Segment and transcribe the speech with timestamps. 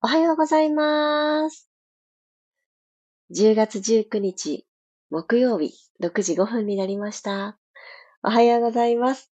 [0.00, 1.68] おはようございます。
[3.36, 4.64] 10月19日、
[5.10, 7.58] 木曜日、6時5分になりました。
[8.22, 9.32] おはようございます。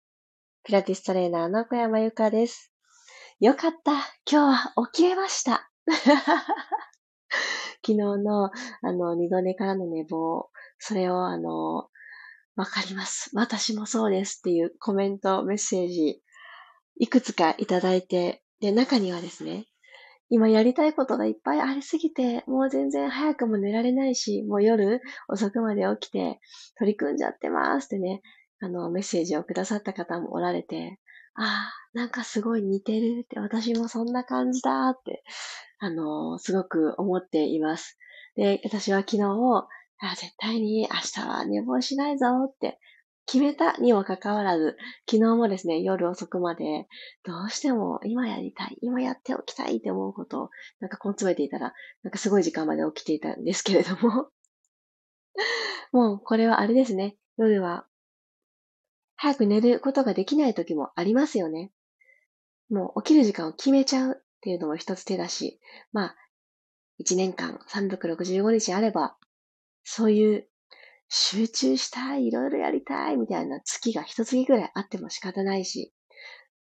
[0.66, 2.74] ピラティストレーナーの小山由かです。
[3.40, 3.94] よかった。
[4.30, 5.72] 今日は起きれました。
[5.88, 6.04] 昨
[7.86, 8.52] 日の、あ
[8.84, 11.90] の、二度寝からの寝坊、それを、あの、
[12.58, 13.32] わかります。
[13.34, 16.22] 私もそうですっていうコメント、メッセージ、
[16.98, 19.66] いくつかいただいて、で、中にはですね、
[20.30, 26.40] 今やりたいことがいっぱいありすぎて、もう全然早くも寝られないし、もう夜遅くまで起きて
[26.78, 28.22] 取り組んじゃってますってね、
[28.62, 31.00] あの、メッセージをくださった方もおられて、
[31.36, 35.24] ああ、なんかすごい似てるって、私もそんな感じだって、
[35.80, 37.98] あの、すごく思っています。
[38.36, 39.24] で、私は昨日、
[40.02, 42.80] あ絶対に明日は寝坊しないぞって
[43.32, 44.76] 決めたにもかかわらず、
[45.08, 46.88] 昨日もですね、夜遅くまで、
[47.24, 54.32] どうしても今やりたい、今やっておきたいって思うことを、なんか根詰めていたら、なんかすごい時間まで起きていたんですけれども、
[55.94, 57.86] もうこれはあれですね、夜は、
[59.16, 61.72] 早く寝ることができない時もありますよね。
[62.72, 65.60] もう起きる時間を決めちゃうっていうのも一つ手だし、
[65.92, 66.16] まあ、
[67.00, 69.18] 1年間365日あれば、
[69.84, 70.49] そういう
[71.10, 75.92] 集中したい、いろいろやりたいみたいな月が一月ぐらいあっても仕方ないし、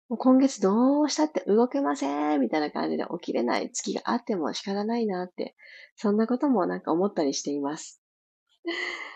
[0.09, 5.55] もう今月どうしたって動けませんみたいな感じで起きれない月があっても仕方ないなって、
[5.97, 8.01] そんなこともなんか思ったりしています。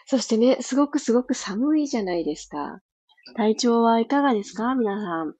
[0.06, 2.82] そしてね、すごくすごく寒いじゃないですか。
[3.38, 5.36] 体調はいかがですか皆さん。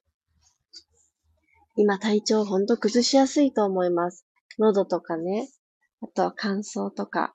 [1.76, 4.26] 今体調ほんと崩しやすいと思います。
[4.58, 5.50] 喉とかね、
[6.00, 7.34] あとは乾燥とか、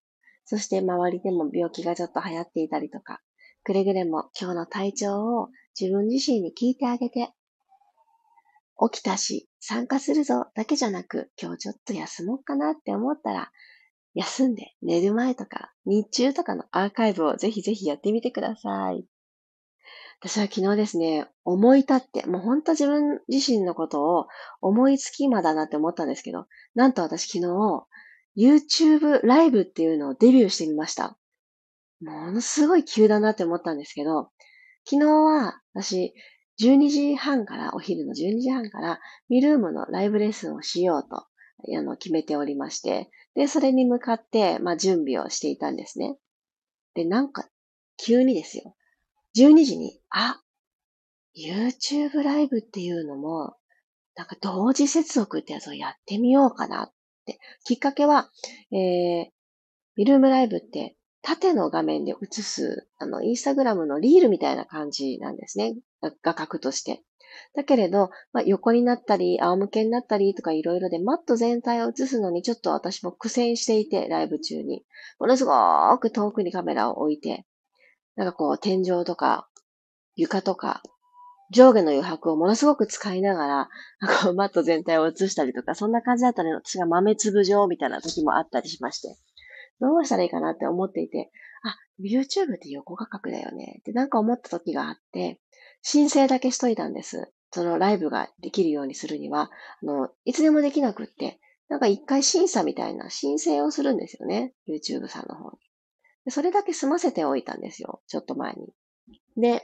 [0.49, 3.21] そして周りでも病気がちょっと流行っていたりとか、
[3.63, 7.33] くれぐれも今日の体調を自分自身に聞いてあげて、
[8.91, 13.51] 起きたし、参加するぞだけじゃなく、今日ちょっと休もうかなって思ったら、
[14.13, 19.05] 休んで寝る前とか日中とかのアーカイブをぜひぜひやってみてください。
[20.21, 24.27] 私は昨日ですね、思い立って、もうほんと自分自身のことを
[24.61, 27.85] 思いつきまだなって思ったんですけど、なんと私昨日、
[28.37, 31.17] YouTube ライブっていうのをデビューしてみました。
[32.01, 34.29] ものすごい急だなって思ったんですけど、
[34.85, 36.13] 昨日は私、
[36.61, 38.99] 12時半から、お昼の12時半から、
[39.29, 46.17] ミルームのライブレッスンをしようと、あの、決めておりまして、で、それに向かって、まあ、準備をしていたんですね。
[46.95, 47.47] で、なんか、
[47.97, 48.75] 急にですよ。
[49.35, 50.41] 12時に、あ、
[51.35, 53.55] YouTube ライブっていうのも、
[54.15, 56.91] なんか同時接続ってやつをやってみようかな。
[57.65, 58.29] きっかけは、
[58.71, 59.25] えー、
[59.95, 65.75] ビルームライブって縦の画面で映す、あの、インスタグラムのリールみたいな感じなんですね。
[66.21, 67.03] 画角として。
[67.53, 74.85] だけれど、まあ、横になったり、仰向けになったりとかいろいろで、マット全体を映すのにちょっと私も苦戦していて、ライブ中に。
[75.19, 75.53] ものすご
[75.99, 77.45] く遠くにカメラを置いて、
[78.15, 79.49] なんかこう、天井とか、
[80.15, 80.81] 床とか、
[81.51, 83.69] 上下の余白をものすごく使いながら、
[84.23, 89.17] こうマット全体を映したりとか、そんな感じだったので、私が豆粒状みたいな時もあったりしまして、
[89.79, 91.31] どうしたらいいかなって思っていて、
[91.63, 95.39] あ、YouTube って横画角だよねってなんか思った時があって、
[95.81, 97.31] 申請だけしといたんです。
[97.51, 99.49] そのライブができるようにするには、
[99.81, 104.53] あの、いつでもできなくって、なんか一回審査みたいな申請をするんですよね。
[104.67, 105.57] YouTube さんの方に。
[106.29, 108.01] それだけ済ませておいたんですよ。
[108.07, 108.73] ちょっと前に。
[109.37, 109.63] で、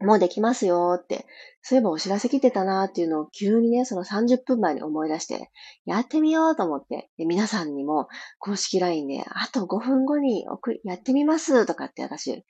[0.00, 1.26] もうできますよって、
[1.62, 5.50] そういえばお知らせ来てたなっていうのを急にね、その30分前に思い出して、
[5.84, 8.08] やってみようと思って、で皆さんにも
[8.38, 12.44] 公式 LINE で、あと5分後に送やってみますとかって私、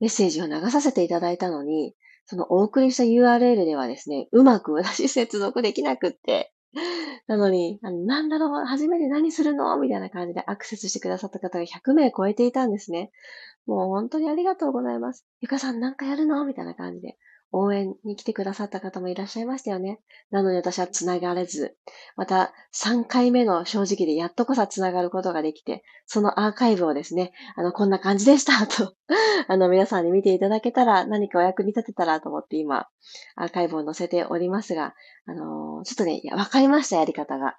[0.00, 6.52] メッセージを流させていただいたのに、そのお送りした URL ではですね、うまく私接続できなくって、
[7.26, 9.76] なのに、なんだろう、初めて何するの？
[9.78, 13.10] みたいな感じでアクセスしてくださった方が100名超えていたんですね。
[13.66, 15.26] もう本当にありがとうございます。
[15.40, 16.44] ゆかさんなんかやるの？
[16.44, 17.18] みたいな感じで。
[17.52, 20.00] 応援に来てくださった方もいらっしゃいましたよね。
[20.30, 21.76] なので私は繋がれず、
[22.16, 28.94] また3回目の正直でやっとこさ繋がることができて、そのアーカイブをですね、あの、こんな感じでした と、
[29.48, 32.86] あの、皆さんに見ていただけたら、何かお役に立てたらと思って今、
[33.36, 34.94] アーカイブを載せておりますが、
[35.26, 37.56] あのー、ちょっとね、わかりました、やり方が。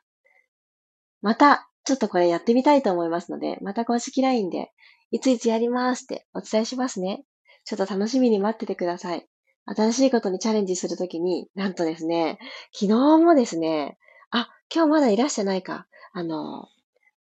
[1.21, 4.71] また、ちょっとこれやってみたいと思いますので、また公式 LINE で、
[5.11, 7.25] いついつやりますってお伝えしますね。
[7.65, 9.27] ちょっと楽しみに待っててください。
[9.75, 12.39] 新しいことにチャレンジするときに、なんとですね、
[12.73, 13.97] 昨日もですね、
[14.29, 15.87] あ、今日まだいらっしてないか。
[16.13, 16.67] あの、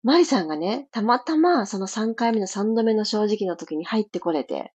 [0.01, 4.73] マリさんがね、たまたまその3回目の3度目の正直の時に入ってこれて、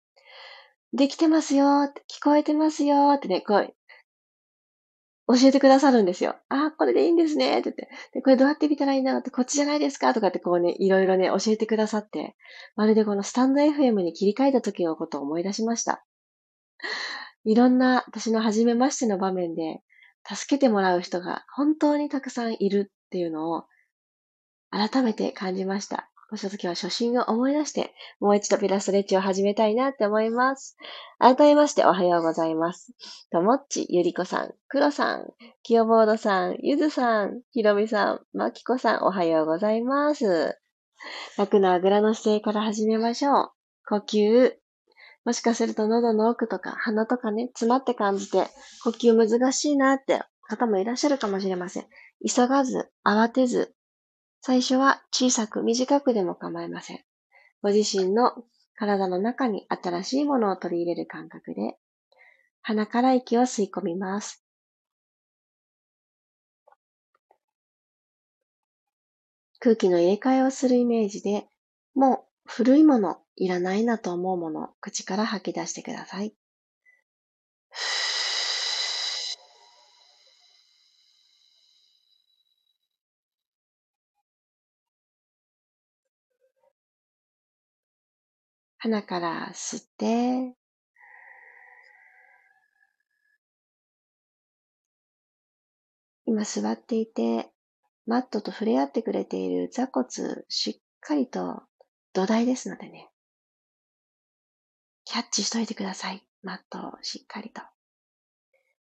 [0.93, 3.75] できてますよーって、聞こえてますよーってね、こう、
[5.27, 6.35] 教えてくださるんですよ。
[6.49, 7.89] あ、これでいいんですね、って言って。
[8.13, 12.35] で、これどうやって見たらいいんだろうって、こっちじゃないですかとかってこうね、いろいろね、教えてくださって、
[12.75, 16.03] まるでこのスタンド FM に切り替えた時のことを思い出しました。
[17.45, 19.81] いろんな私の初めましての場面で、
[20.27, 23.65] 助けてもらう人が本当にたくさんいるっていうのを
[24.69, 26.09] 改めて感じました。
[26.29, 30.77] こうした時は初心を思い出して、もう一度ピラストレッチを始めたいなって思います。
[31.17, 32.93] 改めましておはようございます。
[33.31, 35.33] ともっち、ゆりこさん、くろさん、
[35.63, 40.59] きよボードさん、ゆずさん、ひろみさん、まきこさん、おはようございます。
[41.35, 43.51] 楽なあぐらの姿勢から始めましょう。
[43.87, 44.58] 呼吸。
[45.29, 48.47] もしかすると喉の奥とか鼻とかね、詰まって感じて、
[48.83, 51.85] 呼吸難しいなって方もいらっしゃるかもしれません。
[52.27, 53.75] 急がず、慌てず、
[54.41, 56.99] 最初は小さく短くでも構いません。
[57.61, 58.43] ご自身の
[58.73, 61.77] 体の中に新しいものを取り入れる感覚で、
[62.63, 64.43] 鼻から息を吸い込みます。
[69.59, 71.45] 空気の入れ替えをするイメージで、
[71.93, 76.33] もう古いもの、いらないなと思うもの、口から吐き出してください。
[88.79, 90.55] 鼻から吸って、
[96.25, 97.51] 今座っていて、
[98.07, 100.07] マットと触れ合ってくれている座骨、
[100.47, 101.68] しっかりと
[102.19, 103.07] 土台ですのでね。
[105.05, 106.21] キャッチしといてください。
[106.43, 107.61] マットをしっかりと。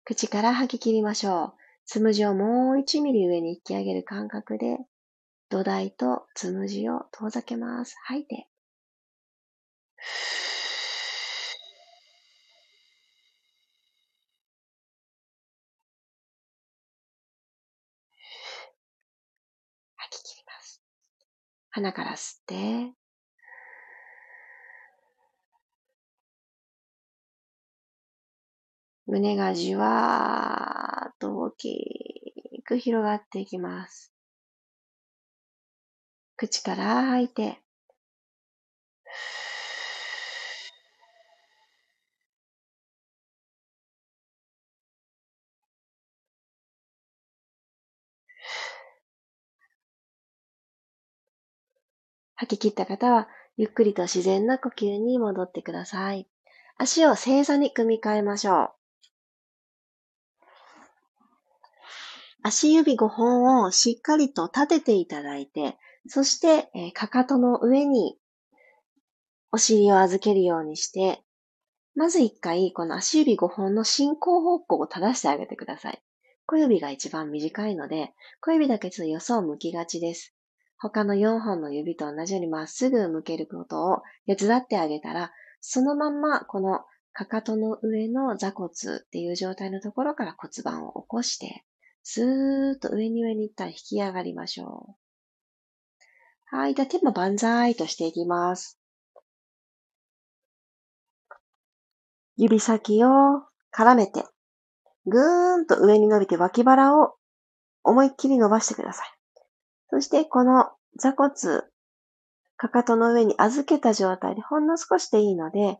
[0.05, 1.55] 口から吐き切りましょう。
[1.85, 4.79] つむじをもう1ミリ上に引き上げる感覚で、
[5.49, 7.97] 土台とつむじを遠ざけます。
[8.05, 8.47] 吐いて。
[19.97, 20.81] 吐き切ります。
[21.71, 22.95] 鼻から吸って、
[29.06, 34.12] 胸がじわーっと大きく広がっていきます。
[36.37, 37.61] 口から吐いて、
[52.37, 56.29] 吐き切った方は、ゆっくりと自然な呼吸に戻ってください。
[56.79, 58.84] 足を正座に組み替えましょう。
[62.46, 68.19] 足指5本をしっかりと立てていただいて、そして、えー、かかとの上に
[69.50, 71.23] お尻を預けるようにして、
[71.94, 76.02] まず一回この足指5本の進行方向を正してあげてください。
[76.44, 78.12] 小指が一番短いので、
[78.43, 80.35] 小指だけちょっとよそを向きがちです。
[80.76, 85.32] 他の4本の指と同じようにまっすぐ向けることを手伝ってあげたら、
[85.62, 86.81] そのまんまこの
[87.14, 91.64] かかとの上の座骨っていう状態のところから骨盤を起こして、
[92.05, 94.95] スーッと上に上に一旦引き上がりましょ
[96.53, 96.56] う。
[96.56, 96.75] はい。
[96.75, 98.79] じゃあ手も万歳としていきます。
[102.37, 103.09] 指先を
[103.73, 104.23] 絡めて、
[105.06, 107.15] ぐーんと上に伸びて脇腹を
[107.83, 109.07] 思いっきり伸ばしてください。
[109.89, 111.33] そしてこの座骨、
[112.57, 115.78] かかとの上に預けた状態でほんの少しでいいので、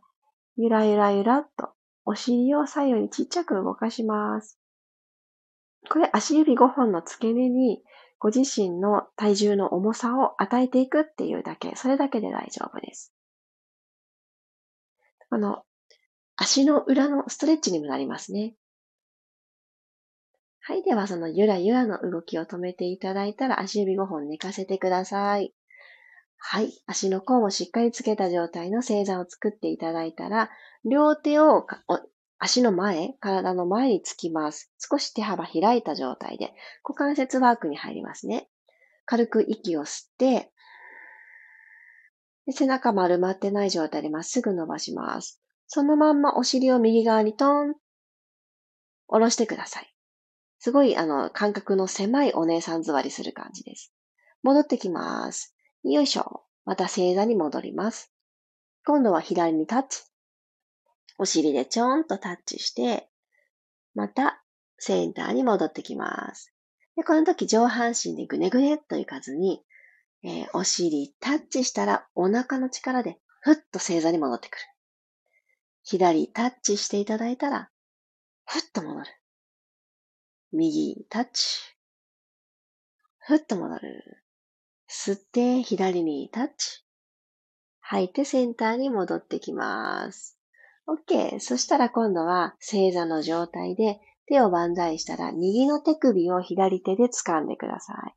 [0.56, 1.75] ゆらゆらゆらっと
[2.06, 4.58] お尻を左右にちっちゃく動かします。
[5.90, 7.82] これ足指5本の付け根に
[8.18, 13.12] ご自身の体重の重さを与えていくっていうだけ、それだけで大丈夫です。
[15.30, 15.62] この
[16.36, 18.54] 足の裏のストレッチにもなりますね。
[20.60, 20.82] はい。
[20.82, 25.52] では、そのゆらゆらの動きを止めていただいたら、足指5本寝かせてください。
[26.38, 26.72] はい。
[26.86, 30.50] 足の甲をしっかりつけた状態の正座を作っていただいたら、
[30.84, 31.66] 両手を
[32.44, 34.70] 足の前、体の前につきます。
[34.78, 36.52] 少し手幅開いた状態で、
[36.86, 38.50] 股関節ワークに入りますね。
[39.06, 40.52] 軽く息を吸って、
[42.44, 45.40] で背中丸まってない状態でまっすぐ伸ばします。
[45.68, 47.74] そのまんまお尻を右側にトーン、
[49.06, 49.94] 下ろしてください。
[50.58, 53.94] すごい、あの、感覚の狭いお姉さん座りする感じです。
[54.42, 55.56] 戻ってきます。
[55.82, 56.42] よいしょ。
[56.66, 58.12] また正座に戻ります。
[58.84, 60.02] 今度は左にタッチ。
[61.18, 63.09] お尻でちょんとタッチして、
[63.94, 64.42] また
[64.78, 66.52] センターに戻ってきます。
[66.97, 69.62] でこの時上半身でぐねぐねっといかずに、
[70.23, 74.59] えー、お尻タッチしたらお腹の力でふっと正座に戻ってくる。
[75.83, 77.71] 左タッチしていただいたら、
[78.47, 79.06] ふっと戻る。
[80.50, 81.61] 右タッチ。
[83.18, 84.25] ふっと戻る。
[84.88, 86.85] 吸って、左にタッチ。
[87.80, 90.33] 吐いて、センターに戻ってきます。
[90.86, 91.40] OK。
[91.40, 98.14] そしたら今度は正座の状態で手を万歳したら右の手首を左手で掴んでください。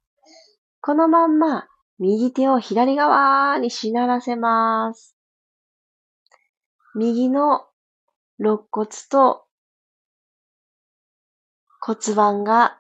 [0.82, 1.68] このまんま
[2.00, 5.16] 右手を左側にしならせます。
[6.96, 7.66] 右の
[8.40, 9.46] 肋骨と
[11.82, 12.80] 骨盤が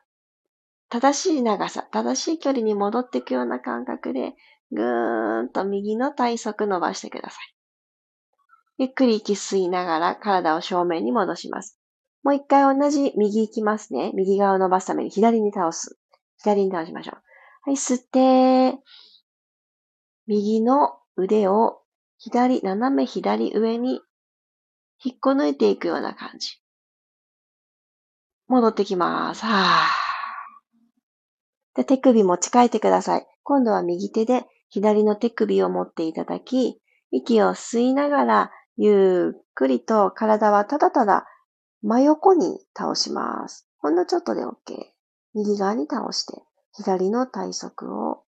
[0.89, 4.33] 正しい長さ、正しい距離に戻っていくような感覚で、
[4.71, 7.56] ぐーんと右の体側伸ばしてください。
[8.77, 11.79] ゆっくり息吸いながら体を正面に戻します。
[12.23, 14.11] もう一回同じ右行きますね。
[14.13, 15.97] 右側を伸ばすために左に倒す。
[16.39, 17.21] 左に倒しましょう。
[17.63, 18.77] はい、吸って、
[20.27, 21.81] 右の腕を
[22.17, 24.01] 左、斜め左上に
[25.03, 26.59] 引っこ抜いていくような感じ。
[28.47, 29.45] 戻ってきます。
[29.45, 31.75] はぁ。
[31.75, 33.27] で、手首持ち替えてください。
[33.43, 36.81] 今度は右手で左の手首を持っていただき、
[37.11, 41.25] 息を吸いながら、ゆっくりと体はただただ
[41.81, 43.67] 真横に倒します。
[43.79, 44.55] ほんのちょっとで OK。
[45.33, 46.41] 右側に倒して、
[46.73, 48.23] 左の体側を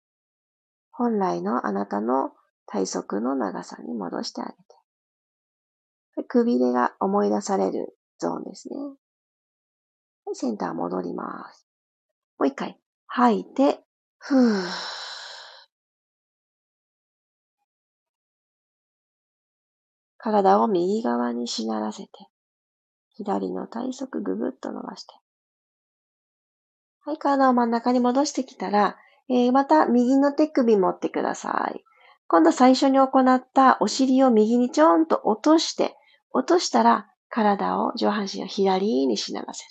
[0.92, 2.32] 本来のあなたの
[2.66, 6.26] 体側の長さに戻してあげて。
[6.28, 8.76] 首でが思い出されるゾーンですね。
[10.34, 11.68] センター戻ります。
[12.40, 12.80] もう一回。
[13.08, 13.80] 吐いて、
[14.18, 15.07] ふー。
[20.28, 22.10] 体を右側にしならせて、
[23.16, 25.14] 左の体側ぐぐっと伸ばして。
[27.06, 28.98] はい、体を真ん中に戻してきたら、
[29.30, 31.82] えー、また右の手首持ってください。
[32.28, 33.06] 今度最初に行
[33.36, 35.96] ったお尻を右にちょんと落として、
[36.32, 39.70] 落としたら体を、上半身を左にしならせる。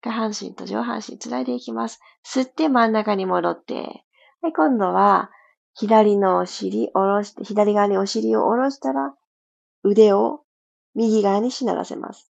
[0.00, 2.00] 下半身と上半身つないでいきます。
[2.26, 4.04] 吸って真ん中に戻って、
[4.40, 5.30] はい、今度は
[5.74, 9.14] 左のお尻下ろして、左側にお尻を下ろしたら
[9.82, 10.40] 腕を
[10.94, 12.30] 右側にしならせます。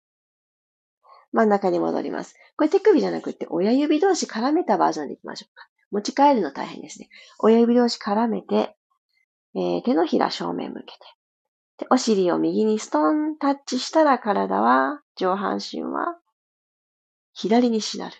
[1.33, 2.37] 真ん中に戻ります。
[2.57, 5.67] これ手首じゃなくて親指同士絡めたバージョンでいきましょうか。
[5.91, 7.09] 持ち帰るの大変ですね。
[7.39, 8.77] 親指同士絡めて、
[9.55, 10.99] えー、手のひら正面向けて。
[11.79, 16.19] で、お尻を右にストンタッチしたら体は、上半身は
[17.33, 18.17] 左にしなる。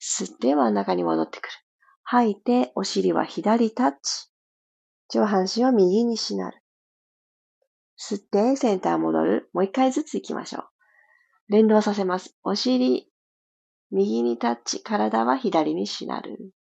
[0.00, 1.48] 吸って真ん中に戻ってくる。
[2.04, 4.28] 吐いて、お尻は左タッチ。
[5.08, 6.62] 上半身を右にしなる。
[7.98, 9.50] 吸って、センター戻る。
[9.52, 10.64] もう一回ずつ行きましょう。
[11.48, 12.36] 連動させます。
[12.42, 13.10] お尻、
[13.90, 16.52] 右にタッチ、体は左にしなる。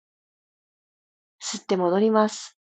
[1.41, 2.57] 吸って戻ります。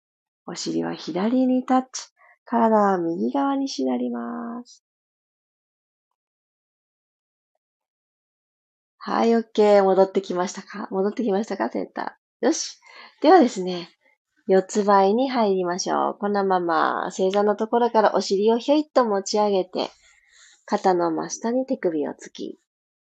[0.47, 2.09] お尻は左にタッチ、
[2.45, 4.85] 体は右側にしなります。
[8.99, 9.83] はい、OK。
[9.83, 10.89] 戻ってきましたか？
[10.91, 11.71] 戻ってきましたか？
[11.71, 12.26] センター。
[12.41, 12.79] よし。
[13.23, 13.89] ではですね、
[14.47, 16.19] 四つ倍に入りましょう。
[16.19, 19.91] このまま、正座のところからお尻をひょいっと持ち上げて、
[20.67, 22.59] 肩の真下に手首をつき、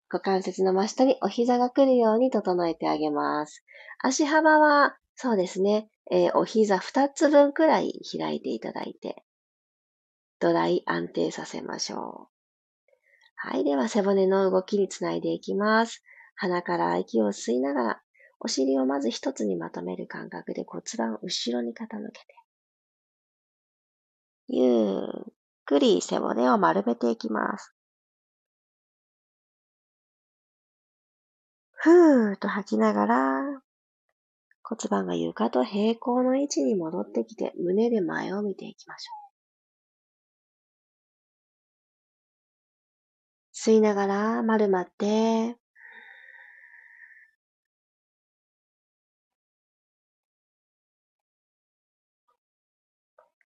[0.10, 3.64] 股関節の真下にお膝が来るように整えてあげます。
[4.00, 9.24] 足幅は、そうですね、えー、お膝2つ分くらい開いていただいて、
[10.40, 12.32] ドライ安定させましょう。
[13.36, 13.64] はい。
[13.64, 16.04] では、背骨の動きにつないでいきます。
[16.36, 18.02] 鼻から息を吸いながら、
[18.44, 22.26] お尻をまず一つにまとめる感覚で骨盤を後ろに傾けて、
[24.48, 24.98] ゆ
[25.30, 25.34] っ
[25.66, 27.72] くり背骨を丸めていきます。
[31.74, 33.62] ふーっと吐きながら、
[34.64, 39.22] 骨盤が床と平行の位置に戻ってきて、胸で前を見ていきましょう。
[43.54, 45.61] 吸いながら丸まって、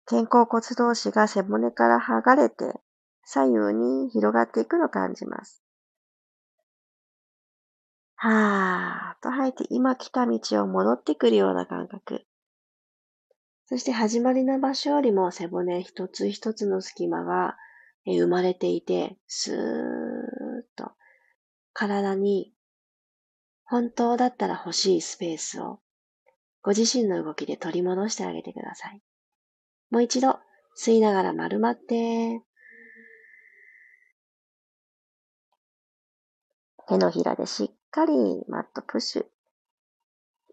[0.08, 2.80] 肩甲骨同士が背骨から剥がれて、
[3.24, 5.64] 左右に広がっていくのを感じます。
[8.14, 12.24] はーっと吐いて、今来た道を戻ってくるような感覚。
[13.66, 17.56] そして始まりの場所よりも背骨一つ一つの隙間が
[18.06, 20.92] 生まれていて、スーッと
[21.72, 22.52] 体に
[23.64, 25.80] 本当だったら欲しいスペースを
[26.62, 29.02] ご自身の動きで取り戻してあげてください。
[29.90, 30.38] もう一度、
[30.76, 32.42] 吸いながら丸まって、
[36.88, 38.12] 手のひらでしっかり
[38.48, 39.26] マットプッシュ。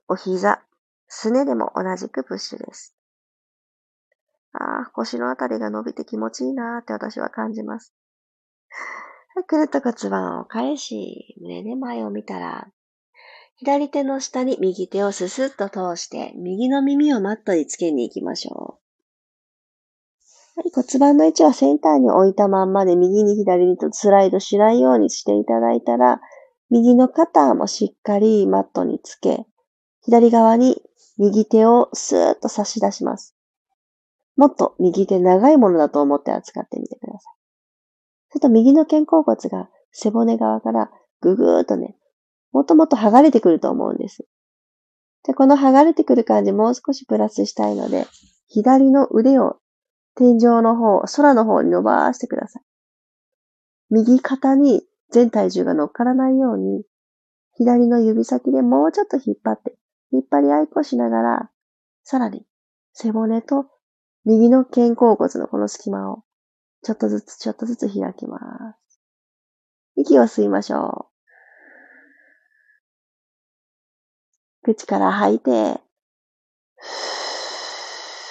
[0.08, 0.64] お膝、
[1.08, 2.96] すねでも同じくプッシュです。
[4.54, 7.94] ああ、腰のあたりが伸びて気持ちいいなーって私は感じます。
[9.36, 12.68] は いくるっと骨盤を返し、胸で前を見たら、
[13.56, 18.83] 左手の下に右手をススッと通して、右の耳をマットにつけに行きましょう。
[20.56, 26.22] 骨盤の位置はセンターに置いたまんまで右に左にとスライドしないようにしていただいたら、
[26.70, 29.46] 右の肩もしっかりマットにつけ、
[30.02, 30.82] 左側に
[31.18, 33.36] 右手をスーッと差し出します。
[34.36, 37.22] もっと右手長いものだと思って扱ってみてください。
[38.30, 40.92] すると右の肩甲骨が背骨側から
[41.22, 41.96] ぐぐーっとね、
[42.52, 44.26] もっともっと剥がれてくると思うんです。
[45.26, 48.08] で、この剥がれてくる感じもう少しプラスしたいので、
[48.48, 49.58] 左の腕を
[50.16, 52.64] 天井の方、空の方に伸ばしてください。
[53.90, 56.84] 右肩に全体重が乗っからないように、
[57.56, 59.76] 左の指先でもうちょっと引っ張って、
[60.12, 61.50] 引っ張り合いっこしながら、
[62.04, 62.46] さらに
[62.94, 63.68] 背骨と
[64.26, 66.24] 右の肩甲骨のこの隙間を、
[66.84, 68.40] ちょっとずつちょっとずつ開きま
[68.88, 69.00] す。
[69.96, 71.14] 息を吸いましょう。
[74.64, 75.80] 口から吐いて、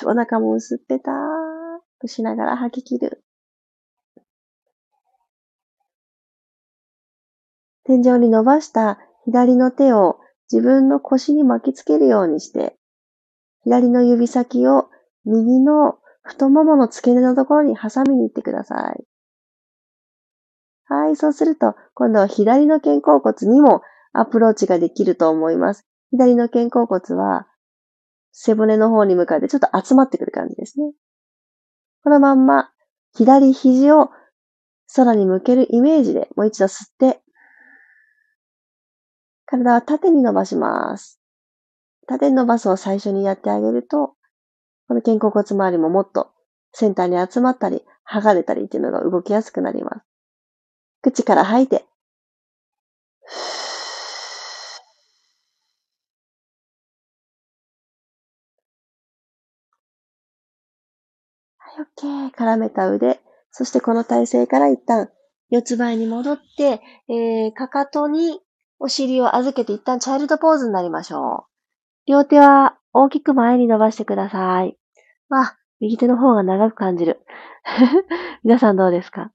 [0.05, 1.52] お腹も薄っぺたー
[2.03, 3.25] としながら吐き切る。
[7.85, 10.19] 天井に伸ばした左の手を
[10.53, 12.77] 自分の腰に巻きつけるようにして、
[13.65, 14.91] 左の指先を
[15.25, 19.05] 右の太ももの付け根のところに挟みに行ってください。
[20.85, 23.83] はい、そうすると、今度は左の肩甲骨にも
[24.13, 25.87] アプローチができると思います。
[26.11, 27.47] 左の肩甲骨は
[28.33, 30.93] 背骨の方に向かってちょっと集まってくる感じですね。
[32.05, 32.71] このまんま
[33.15, 34.11] 左肘を
[34.95, 37.21] 空に向けるイメージでもう一度吸って、
[39.47, 41.21] 体は縦に伸ばします。
[42.07, 44.15] 縦に伸ばすを最初にやってあげると、
[44.89, 46.33] この肩甲骨周りももっと
[46.73, 50.05] センターに集まったり、剥がれたりっていうのが動きやすくなります。
[51.03, 51.85] 口から吐いて、
[61.79, 62.31] OK。
[62.35, 63.21] 絡めた腕。
[63.51, 65.11] そしてこの体勢から一旦
[65.51, 68.41] 四つ倍に戻って、えー、かかとに
[68.79, 71.47] お尻を預けて一旦チャイルドポーズになりましょ
[72.07, 72.11] う。
[72.11, 74.77] 両手は大きく前に伸ばしてください。
[75.31, 77.21] あ、右手の方が長く感じる。
[78.45, 79.31] 皆さんどうですか？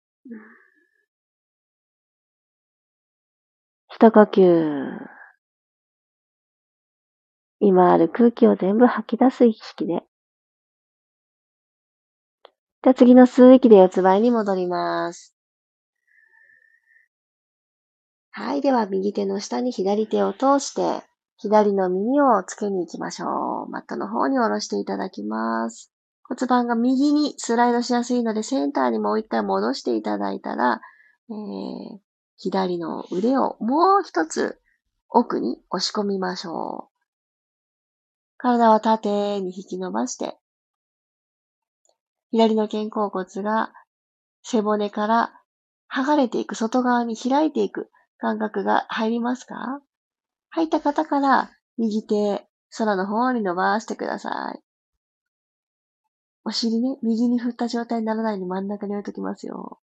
[3.89, 5.07] 一呼吸。
[7.59, 10.03] 今ある空気を全部吐き出す意識で。
[12.83, 15.35] じゃあ次の吸う息で四つ倍に戻ります。
[18.31, 18.61] はい。
[18.61, 21.03] では、右手の下に左手を通して、
[21.37, 23.69] 左の耳をつけに行きましょう。
[23.69, 25.91] マットの方に下ろしていただきます。
[26.23, 30.81] 骨盤が右にスライドしやすいので、センターにもう一回戻していただいたら、
[31.29, 31.99] えー、
[32.37, 34.59] 左の腕をもう一つ
[35.09, 36.97] 奥に押し込みましょう。
[38.37, 40.37] 体は縦に引き伸ばして、
[42.31, 43.71] 左の肩甲骨が
[44.43, 45.33] 背骨から
[45.93, 49.81] 剥がれていく、外側に開いていく感覚が入りますか？
[50.49, 54.61] 吐いた方から右手、空の方に伸ばしてください。
[56.43, 59.79] お尻ね、右に振った状態にならないように真ん中に置いときますよ。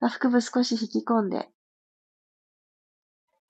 [0.00, 1.48] 腹部少し引き込んで、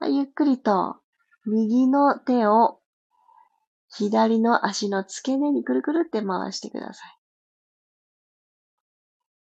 [0.09, 0.97] ゆっくりと
[1.45, 2.81] 右の手を
[3.89, 7.16] 左の足の付け根にくるくるって回してください。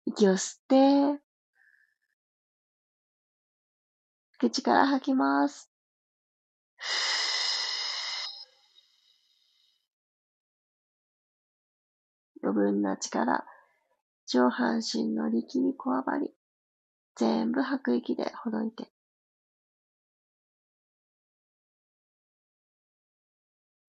[0.07, 0.61] 息を吸っ
[1.17, 1.21] て、
[4.39, 5.71] 口から吐きます。
[12.43, 13.45] 余分な力、
[14.27, 16.33] 上半身の力にこわばり、
[17.17, 18.89] 全部吐く息でほどいて。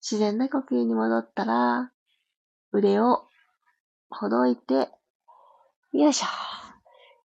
[0.02, 1.92] 自然な呼吸に戻ったら、
[2.74, 3.28] 腕を
[4.10, 4.90] ほどいて
[5.94, 6.28] よいしょ。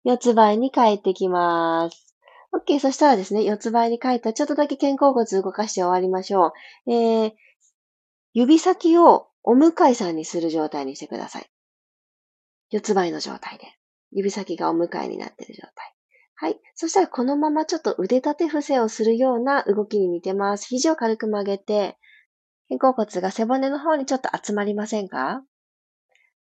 [0.05, 2.17] 四つ倍に帰ってきます。
[2.55, 2.81] OK。
[2.81, 6.53] そしたらですね、四つ倍に帰ったらちょっとだけ肩甲骨動かして終わりましょ
[6.87, 6.93] う。
[6.93, 7.33] えー、
[8.33, 11.47] 指先をお向かいさんにする状態にしてください。
[12.71, 13.67] 四つ倍の状態で。
[14.13, 15.95] 指先がお向かいになっている状態。
[16.37, 16.59] はい。
[16.75, 20.69] そしたらこのままちょっと腕立て伏せをするような動きに似てます。
[20.69, 21.99] 肘を軽く曲げて、
[22.71, 25.43] 肩甲骨が背骨の方にちょっと集まりませんか？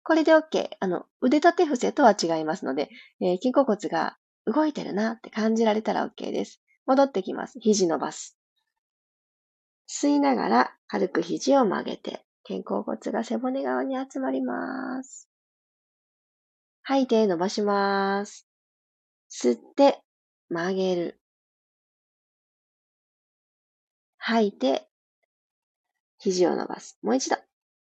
[0.04, 0.68] これで OK。
[0.80, 6.60] あの、腕立て伏せとは違いますので、えー、肩甲骨が動いてるなって感じられたら OK です。
[6.86, 7.58] 戻ってきます。
[7.60, 8.36] 肘伸ばす。
[9.88, 15.28] 吸いながら軽く肘を曲げて、肩甲骨が背骨側に集まります。
[16.82, 18.48] 吐いて伸ばします。
[19.30, 20.00] 吸って
[20.48, 21.20] 曲げる。
[24.18, 24.88] 吐いて
[26.18, 26.98] 肘を伸ばす。
[27.02, 27.36] もう一度。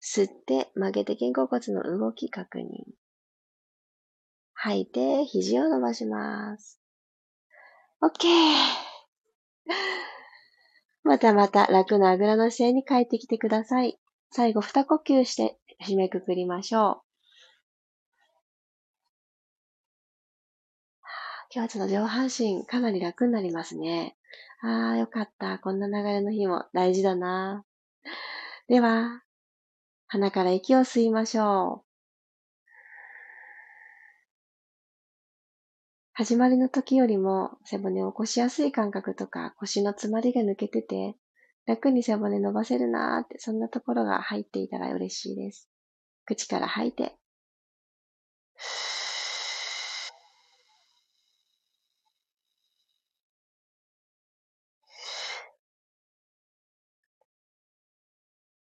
[0.10, 2.64] 吸って曲げて肩甲骨の動き確認。
[4.54, 6.80] 吐いて肘を伸ばします。
[8.02, 8.26] OK!
[11.04, 14.00] またまた楽なあぐらの姿勢に帰ってきてください。
[14.32, 17.08] 最後、二呼吸して締めくくりましょう。
[21.54, 24.16] 今日はちょっと上半身かなり楽になりますね。
[24.62, 25.60] ああ、よかった。
[25.60, 27.66] こんな流れの日も大事だな。
[28.70, 29.22] では、
[30.10, 31.88] 鼻から息を吸いましょう。
[36.14, 41.16] 始まりの時よりも背骨を起こしやすい感覚とか腰の詰まりが抜けてて
[41.68, 45.70] 楽に背骨伸ばせるなーってそんなところが入っていたら嬉しいです。
[46.26, 47.18] 口から吐いて。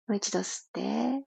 [0.08, 1.26] もう一度吸って。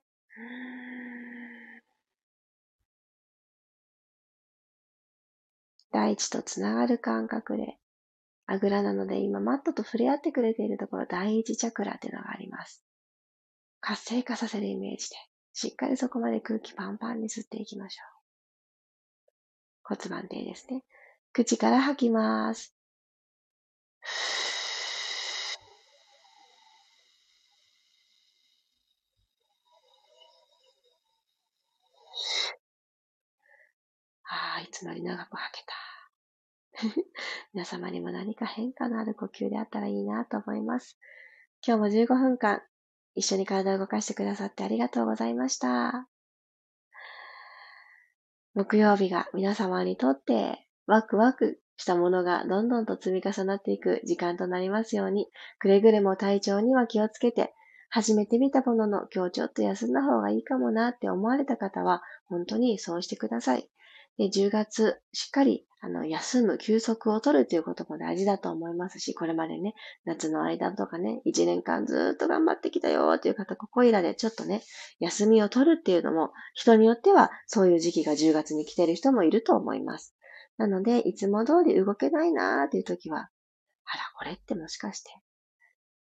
[5.91, 7.77] 大地とつながる感覚で、
[8.45, 12.83] あぐらなので今マットと触れ合ってくれているところ、第一チャクラっていうのがあります。
[13.81, 15.15] 活性化させるイメージで、
[15.53, 18.17] しっかりそこまで空気パンパンに吸っていきましょう。
[19.83, 20.83] 骨盤底ですね。
[21.33, 22.75] 口から吐きます。
[34.77, 35.73] つもより長く吐けた。
[37.53, 40.97] 皆様にも何か変化のある呼吸であったらいいなと思います。
[41.65, 42.61] 今日も15分間
[43.15, 46.07] 一緒に体を動かしてくださってありがとうございました。
[48.53, 55.27] 木曜日が皆様にとってワクワクしたものがどんどんと積み重なっていく時間となりますように、
[55.59, 57.53] くれぐれも体調には気をつけて、
[57.89, 63.69] 初めて見たものの今日ちょっと休んだ方がいいかもなって思われた方は、本当にそうしてください。
[64.17, 69.75] で、10月、しっかり、あの、休む、休息を取るということも大事だと思いますし、これまでね、
[70.05, 74.63] 夏の間とかね、1年間ずっと頑張ってきたよという方、ここいらでちょっとね、
[74.99, 80.15] 休みを取るっていうのも、人によってはそういう時期が10月に来てる人もいると思います。
[80.57, 83.29] なので、いつも通り動けないなーっていう時は、
[83.85, 85.11] あら、これってもしかして、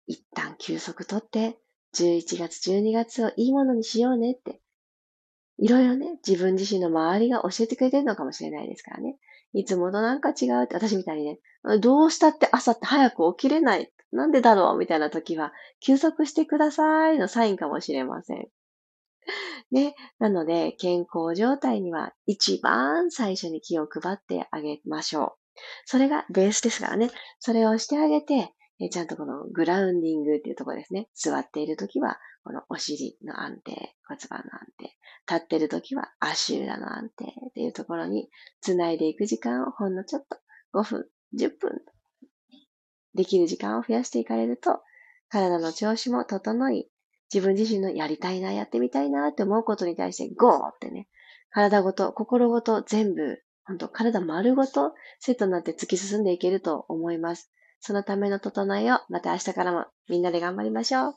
[0.07, 1.59] 一旦休息取って、
[1.95, 4.61] 11月、12月をいいものにしようねって
[5.61, 9.17] いろいろね、自分自身の周りが教えてくれてるのかもしれないですからね。
[9.53, 11.39] いつもとなんか違うって、私みたいにね、
[11.81, 13.93] どうしたって朝って早く起きれない。
[14.11, 18.49] なんでだろうみたいな時は、休息してくださいのサインかもしれません。
[19.71, 19.95] ね。
[20.19, 25.61] なので、健康状態には一番最初に気を配ってあげましょう。
[25.85, 27.11] それがベースですからね。
[27.39, 31.09] それをしてあげて、えちゃんとこのグラウンディングっていうところですね。
[31.15, 34.97] 座っているときは、このお尻の安定、骨盤の安定。
[35.29, 38.31] 立っているときは足裏の安定っていうところに
[38.63, 40.39] 繋いでいく時間をほんのちょっと
[40.73, 41.83] 5分、10分
[43.15, 44.81] できる時間を増やしていかれると、
[45.29, 46.89] 体の調子も整い、
[47.33, 51.09] 自分自身のやりたいな、やってみたいなって思うことに対してゴーってね、
[51.51, 57.53] 体ごと、心ごと全部、本当体丸ごとセットになって突き進んでいけると思います。
[57.81, 61.15] そのための整えをまた明日からもみんなで頑張りましょう。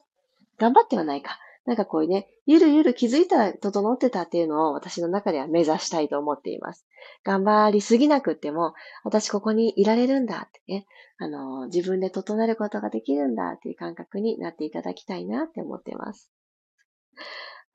[0.57, 1.39] 頑張ってはないか。
[1.65, 6.85] なんかこういうね、ゆるゆる気づいたら整ってたっていうのを私の中では目指したいと思っています。
[7.23, 8.73] 頑張りすぎなくっても、
[9.03, 10.85] 私ここにいられるんだってね、
[11.17, 16.29] あの、自分で整えることができるんだっていう感覚になっていただきたいなって思っています。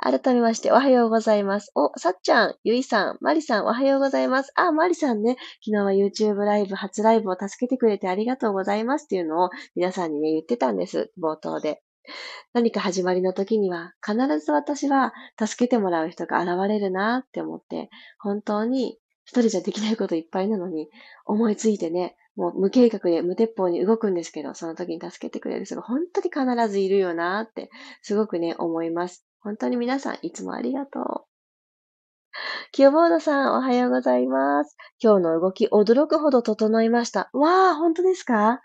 [0.01, 1.73] 改めまして、おはようございます。
[1.75, 4.53] お、さっちゃん、ゆいさん、まりさん、おはようございます。
[4.55, 11.11] あ、まりさんね、昨日は YouTube ライブ、初ライブを助けてくれてありがとうございますっていうのを皆さんにね、言ってたんです。
[11.21, 11.83] 冒頭で。
[12.53, 20.89] 何か始まりの時には、必ず私は助けてもらう人が現れるなって思って、本当に一人じゃできないこといっぱいなのに、
[21.27, 27.69] 思いついてね、もう無計画で無鉄砲に動くんですけど、その時に助けてくれる人が本当に必ずいるよなって、
[28.01, 29.28] すごくね、思います。
[29.49, 31.05] 本当に皆さんいつもありがとう。
[32.73, 34.77] キヨボードさん、おはようございます。
[35.03, 37.31] 今日の動き、驚くほど整いました。
[37.33, 38.61] わー、本当ですか？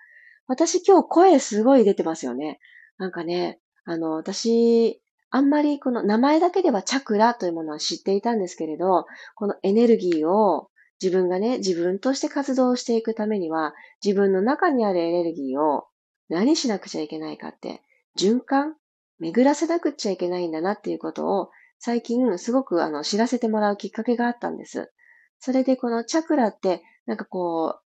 [0.45, 2.59] 私今日声すごい出てますよね。
[2.97, 10.67] なんかね、あの、私、あんまりこの名前だけではチャクラというものは知っていたんですけれど、このエネルギーを
[11.01, 15.85] 自分がね、自分として活動していくためには、自分の中にあるエネルギーを
[16.27, 17.81] 何しなくちゃいけないかって、
[18.19, 18.75] 循環
[19.19, 21.49] 巡らせなくちゃいけないんだなっていうことを
[21.79, 24.91] 最近すごくあの知らせてもらうきっかけがあったんです。
[25.39, 27.83] それでこのチャクラってなんかこう、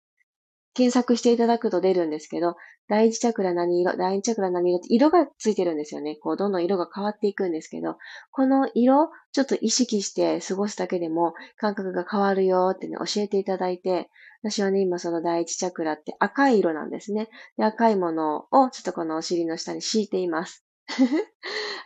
[0.74, 2.56] 検索していただくと出るんですけど、
[2.90, 6.16] 第一チャクラ何色、第二チャクラ何色って色がついてるんですよね。
[6.16, 7.98] こう、どんどん色が変わっていくんですけど、
[8.32, 14.10] この色、ちょっと意識して過ごすだけでも感覚が変わるよってね、教えていただいて、
[14.42, 17.30] 私はね、今その第一チャクラって赤い色なんですね。
[17.58, 20.63] で、赤いものをちょっとこのお尻の下に敷いています。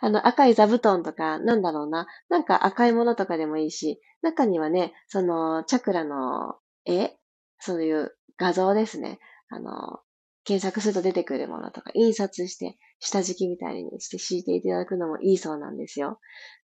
[0.02, 2.08] あの、赤い座布団とか、なんだろうな。
[2.30, 6.56] なんか赤いものとかでもいいし、中にはね、その、チャクラの
[6.86, 7.18] 絵
[7.60, 9.20] そういう画像ですね。
[9.50, 10.00] あの、
[10.44, 16.20] 検索すると出てくるものとか、印刷して、下敷きみたいにして敷いていただくのもいいそうなんですよ。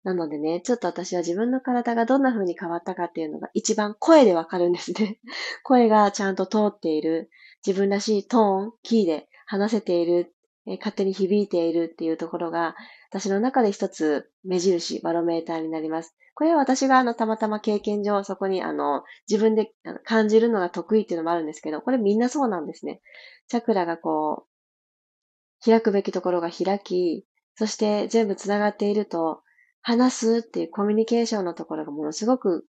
[0.03, 5.19] なのでね、ちょっと私は自分の体がどんな風に変わったかっていうのが一番声でわかるんですね。
[5.63, 7.29] 声がちゃんと通っている、
[7.65, 10.33] 自分らしいトーン、キーで話せている
[10.67, 12.75] えー、勝手に響いているっていうところが、
[13.09, 16.15] 私の中で一つ目印、バロメーターになります。
[16.35, 19.71] これは私があの、たまたま経験上、そこにあの、自分で
[20.05, 23.01] 感じるのが得意っていうのもあるんですけど、これみんなそうなんですね。
[23.47, 29.43] チャクラがこう、開くべきところが開き、そして全部繋がっていると、
[29.81, 32.67] 話すっていうコミュニケーションのところがものすごく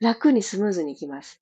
[0.00, 1.40] 楽にスムーズにいきます。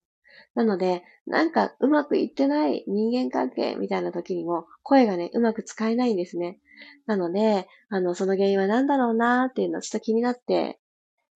[0.55, 6.59] なので、なんかうまくいってない人間関係みたいな時にも、声がね、うまく使えないんですね。
[7.05, 10.79] なので、あの、その原因は何だろうなーっていうのはちょっと気になって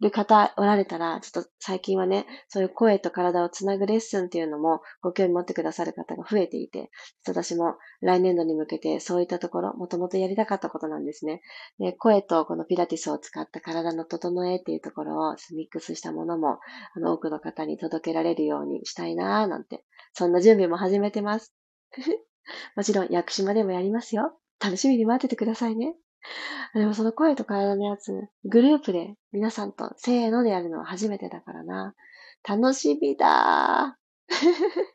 [0.02, 6.90] る方おられたら、ちょっと最近はね、そういう声と体をつなぐレッスンっていうのもご興味持ってくださる方が増えていて、
[7.28, 11.42] 私も来年度に向けてそういったところ、もともとやりたかったことなんですね。
[11.80, 16.60] で声とこのピラティスを使った体の整えっていうところをミックスしたものも、
[16.96, 21.54] あの、多くの方に届けられるようにしたいなーなんて、そんな準備も始めてます。
[22.76, 24.38] もちろん、屋久島でもやりますよ。
[24.60, 25.96] 楽しみに待っててくださいね。
[26.74, 31.96] でもその声と体のやつ、グループで皆さんとせーのでやるのは初めてだからな。
[32.48, 34.34] 楽しみだー。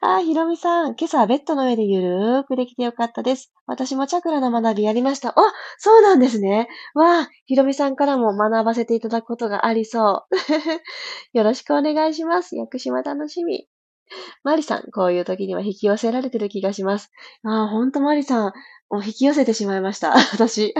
[0.00, 3.54] あ、ひろみさん、今朝はベッドの上でゆるーくできてよかったです。
[3.66, 5.30] 私もチャクラの学びやりました。
[5.30, 5.34] あ、
[5.78, 6.68] そうなんですね。
[6.94, 10.34] わあ、ひろみさんからも学ばせていただくことがありそう。
[11.32, 12.54] よろしくお願いします。
[12.54, 13.66] 屋久島楽しみ。
[14.42, 17.10] マリさん、こういう時には引き寄せられてる気がします。
[17.42, 18.52] ああ、ほんとマリさん、
[18.90, 20.14] もう引き寄せてしまいました。
[20.32, 20.74] 私。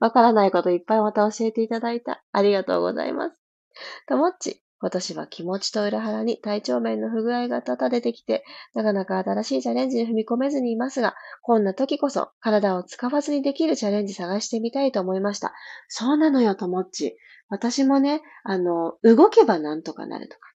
[0.00, 2.22] わからないこといっぱいまた教えていただいた。
[2.32, 3.42] ありがとうございます。
[4.06, 15.52] ともっち、今年は気持ちと裏腹に体調面の不具合が多々出てきて、なかなか新しいチャレンジに踏み込めずにいますが、こんな時こそ体を使わずにできるチャレンジ探してみたいと思いました。
[15.88, 17.16] そうなのよ、ともっち。
[17.48, 20.52] 私もね、あの、動けばなんとかなるとか、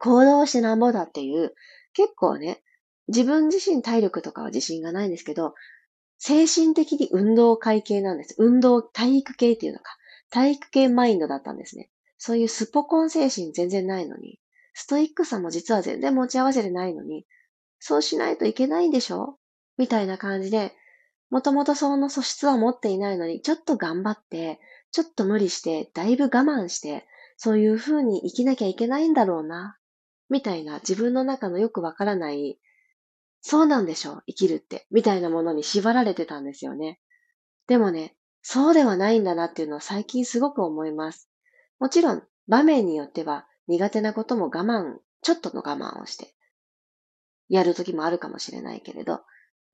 [0.00, 1.54] 行動してなんぼだっていう、
[1.94, 2.62] 結構ね、
[3.08, 5.54] 自分自身体力とかは自信がないんですけど、
[6.26, 8.34] 精神的に運動会系なんです。
[8.38, 9.84] 運動、体育系っていうのか。
[10.30, 11.90] 体育系マインドだったんですね。
[12.16, 14.40] そういうスポコン精神全然ないのに、
[14.72, 17.26] ストイックさも実は全然持ち合わせてないのに、
[17.78, 19.38] そうしないといけないんでしょ？
[19.76, 20.72] みたいな感じで、
[21.28, 24.60] もともとその素質は持っていないのに、ちょっと頑張って、
[24.92, 27.06] ちょっと無理して、だいぶ我慢して、
[27.36, 29.76] そういう風に生きなきゃいけないんだろうな、
[30.30, 32.58] みたいな自分の中のよくわからない
[33.46, 34.12] そうなんでしょ？
[34.12, 34.86] う、生きるって。
[34.90, 36.98] みたいなものに縛られてたんですよね。
[37.68, 41.28] でもね、そうではないんだなっていうのは最近すごく思います。
[41.78, 46.34] もちろん、場面によっては苦手なことも我慢、ちょっとの我慢をして、
[47.50, 49.20] やる時もあるかもしれないけれど、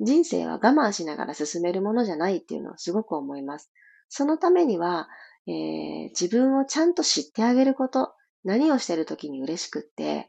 [0.01, 3.71] 人生は我慢しながら進めるものじゃないっていうのをすごく思います。
[4.09, 5.09] そのためには、
[5.47, 10.29] えー、自分をちゃんと知ってあげること、何をしてる時に嬉しくって、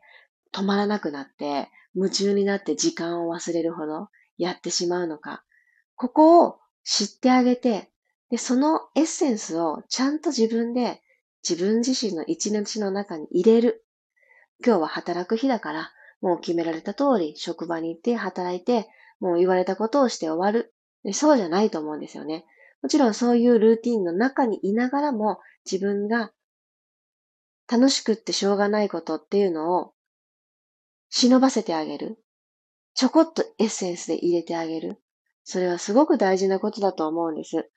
[0.53, 5.43] 止まらなくなって、夢中になって時間を忘れるほどやってしまうのか。
[5.95, 7.91] ここを知ってあげて、
[8.29, 11.01] で、そのエッセンスをちゃんと自分で
[11.47, 13.85] 自分自身の一日の中に入れる。
[14.65, 18.87] 今日は働く日だから、もう決められた通り職場に行って働いて、
[19.19, 20.73] もう言われたことをして終わる。
[21.03, 22.45] でそうじゃないと思うんですよね。
[22.81, 26.31] もちろんそういうルーティンの中にいながらも自分が
[27.69, 29.93] 楽しくってしょうがないことっていうのを
[31.11, 32.17] 忍ばせてあげる。
[32.95, 35.01] ちょこっとエッセンスで入れてあげる。
[35.43, 37.69] それはすごく大事なことだと思うんです。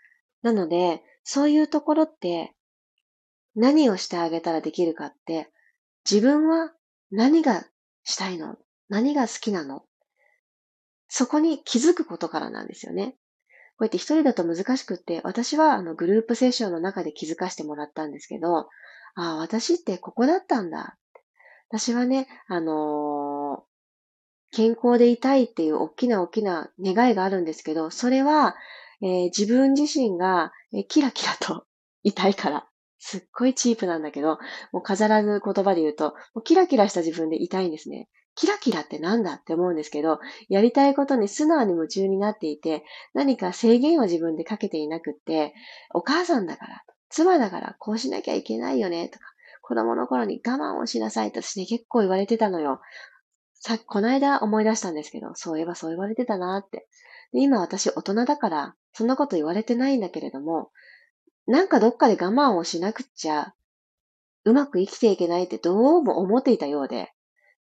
[0.42, 2.54] なので、そういうところって
[3.56, 5.50] 何をしてあげたらできるかって、
[6.08, 6.72] 自分は
[7.10, 7.64] 何が
[8.04, 8.56] したいの？
[8.88, 9.82] 何が好きなの？
[11.08, 13.16] そこに気づくことからなんですよね。
[13.76, 18.66] こうやって一人だと難しくって、私はあのグループセッションの中で気づかせてもらったんですけど、あ
[19.16, 20.96] あ、私ってここだったんだ。
[21.74, 28.54] 私はね、あのー、健康でいたいっていう大きな大きな願いがあるんですけど、それは、
[29.02, 31.66] えー、自分自身が、えー、キラキラと
[32.04, 32.68] いたいから、
[33.00, 34.38] すっごいチープなんだけど、
[34.70, 38.08] もう飾らぬ言葉で言うと、もうキラキラした自分でいたいんですね。
[38.36, 42.84] キラキラってなんだって思うんですけど、やりたいことに素直に夢中になっていて、
[43.14, 45.54] 何か制限を自分でかけていなくって、
[45.92, 49.24] お母さんだから、妻だからこうしなきゃいけないよね、とか、
[49.66, 52.80] 子供の頃に我慢をしなさいって私ね、結構言われてたのよ。
[53.54, 56.86] さっき、この間思い出したんですけど、そういえばそう言われてたなって。
[57.32, 60.70] で今私大人だから、そんなこと言われてないんだけれども、
[61.46, 63.54] なんかどっかで我慢をしなくっちゃ、
[64.44, 67.12] うまく生きていけないってどうも思っていたようで、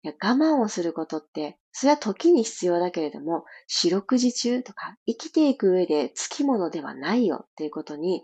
[0.01, 8.23] いや我慢をすることって、それは時に必要だけれども、四六時中とか、生きていく上でつきものではないよっていうことに、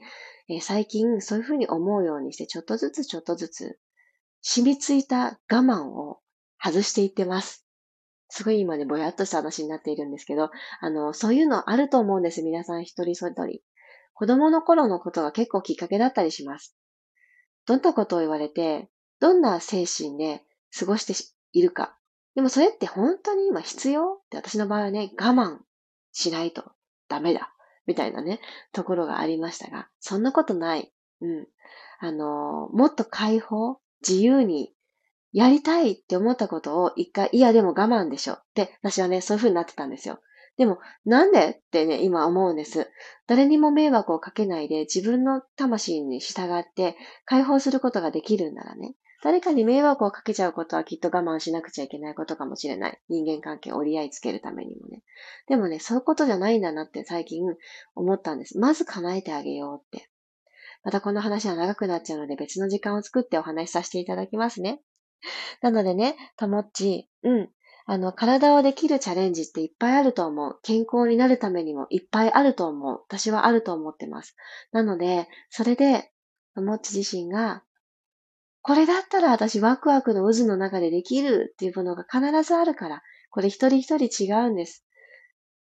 [0.49, 3.79] えー、最近そういうふうに思うようにして、ちょっとずつちょっとずつ、
[4.41, 6.19] 染みついた我慢を
[6.63, 7.65] 外していってます。
[8.29, 12.43] すごい今ね、ぼやっとした話になっているんですけど、あの、そういうのあると思うんです。
[12.43, 13.59] 皆さん一人一人。
[14.13, 16.75] 子供の頃のことが結構きっかけだったりします。
[17.65, 20.43] どんなことを言われて、どんな精神で
[20.77, 21.13] 過ごして
[21.53, 21.97] いるか。
[22.35, 24.21] でもそれって本当に今必要？
[24.25, 25.59] って私の場合はね、我慢
[26.11, 26.71] しないと
[27.07, 27.54] ダメだ。
[27.87, 28.39] みたいなね、
[28.71, 30.91] ところがありましたが、そんなことない。
[31.21, 31.47] うん。
[31.99, 34.73] あの、もっと解放、自由に
[35.31, 38.33] やりたいって思ったことを一回、いやでも我慢でしょ。
[38.33, 40.19] って私はね、そういう風になってたんですよ。
[40.57, 42.89] でも、なんでってね、今思うんです。
[43.27, 46.95] 誰にも迷惑をかけないで自分の魂に従って
[47.25, 53.01] 解放することができるんならね、誰かに迷惑をかけちゃうことはきっと我慢しなくちゃいけないことかもしれない。
[53.09, 55.01] 人間関係を折り合いつけるためにもね。
[55.47, 57.41] でもね、そういうことじゃないんだなって最近
[57.95, 58.59] 思ったんです。
[58.59, 60.11] まず叶えてあげようって。
[60.83, 64.79] またこの話は長くなっちゃうので別の時間を作ってお話しさせていただきますね。
[65.63, 67.49] なのでね、ともっち、うん。
[67.87, 70.59] あの、体をできるチャレンジっていっぱいあると思う。
[70.61, 73.01] 健康になるためにもいっぱいあると思う。
[73.07, 74.35] 私はあると思ってます。
[74.71, 76.11] なので、それで、
[76.53, 77.63] ともっち自身が
[78.67, 84.83] これだったら私ワクワクの渦の中でできるっていうものが必ずあるから、これ一人一人違うんです。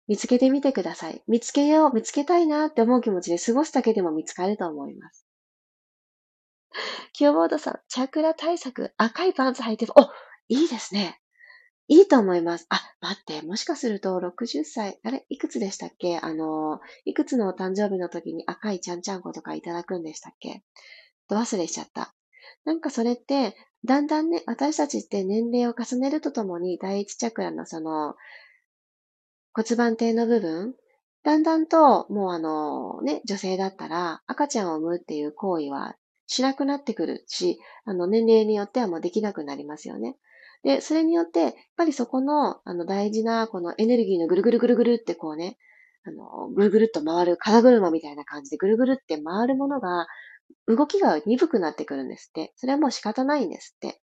[0.07, 1.21] 見つけてみてください。
[1.27, 5.23] 見つけよう、見つけたいなって思う気持ちで過ごすだけでも見つかると思います。
[7.13, 9.93] キューボードさん、チャクラ対策、赤いパンツ履いてる。
[9.95, 10.01] お、
[10.47, 11.21] いいですね。
[11.87, 12.65] いいと思います。
[12.69, 16.17] あ、待って、もしかすると60歳、あれいくつでしたっけ？
[16.17, 20.63] あの、いくつのお誕生日の時に赤いちゃんちゃんことかいただくんでしたっけ？
[21.29, 22.14] と忘れしちゃった。
[22.65, 23.55] なんかそれって、
[23.85, 28.15] だんだんね、私たちって年齢を重ねるとともに、第一チャクラのその、
[29.53, 30.75] 骨盤底の部分、
[31.23, 35.95] だんだんと、もうあの、ね、女性だったら、赤ちゃんを産むっていう行為は
[36.27, 40.17] しなくなってくるし、あの、年齢によってはもうできなくなりますよね。
[40.63, 45.57] で、それによって、やっぱりそこの、あの、大事な、このエネルギーのぐるぐるぐるぐるってこうね、
[46.03, 50.07] あの、ぐるぐるっと回る、風車みたいな感じでぐるぐるって回るものが、
[50.67, 52.53] 動きが鈍くなってくるんですって。
[52.55, 54.01] それはもう仕方ないんですって。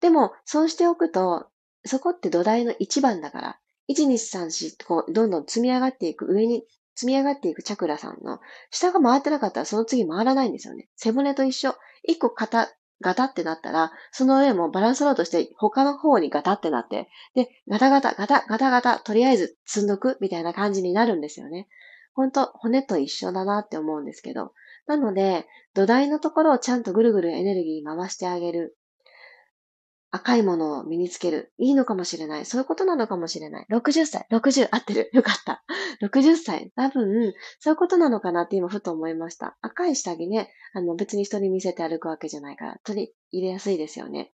[0.00, 1.46] でも、そうしておくと、
[1.84, 10.88] そこって土台の1番だから、1、2、3、4こう、どんどん積み上がっていく、上に積み上がっていくチャクラさんの、下が回ってなかったらその次回らないんですよね。
[10.96, 11.74] 背骨と一緒。
[12.06, 21.68] 1個肩、ガタってなったら、その上もバランスロードして他の方にガタってなって、で、ガタガタ、ガタ、ガタガタ、とりあえず積んどくみたいな感じになるんですよね。
[22.14, 24.52] ほんと、骨と一緒だなって思うんですけど。
[24.86, 28.76] なので、土台のところをちゃんとぐるぐるエネルギー回してあげる。
[30.10, 31.52] 赤いものを身につける。
[31.58, 32.46] いいのかもしれない。
[32.46, 33.66] そういうことなのかもしれない。
[33.68, 34.26] 60歳。
[34.30, 34.68] 60。
[34.70, 35.10] 合ってる。
[35.12, 35.64] よかった。
[36.02, 36.70] 60歳。
[36.76, 39.58] 多分、そういうことなのかなって今ふと思いました。
[39.60, 44.32] 赤い下着ね、あの別に人に見せて歩くわけじゃないから、取り入れやすいですよね。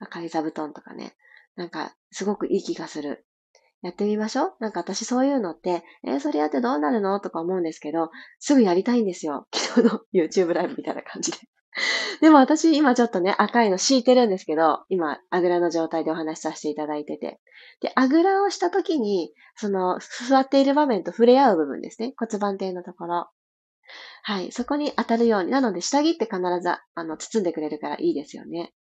[0.00, 1.14] 赤い座布団とかね。
[1.56, 3.26] なんか、すごくいい気がする。
[3.82, 7.20] やってみましょうなんか私そういうのって、えー、それやってどうなるの？
[7.20, 9.46] とか思うんですけど、すぐやりたいんですよ。
[9.54, 11.38] 昨日の YouTube ライブみたいな感じで。
[12.20, 17.40] でも私今ちょっとね、赤いの敷いてるんですけど、今、あぐらの状態でお話しさせていただいてて。
[17.80, 22.14] で、あぐらをした時に、その、座っている場面と触れ合う部分ですね。
[22.16, 23.28] 骨盤底のところ。
[24.22, 24.52] はい。
[24.52, 25.50] そこに当たるように。
[25.50, 28.72] なので、下着って必ず、あの、包んでくれるからいいですよね。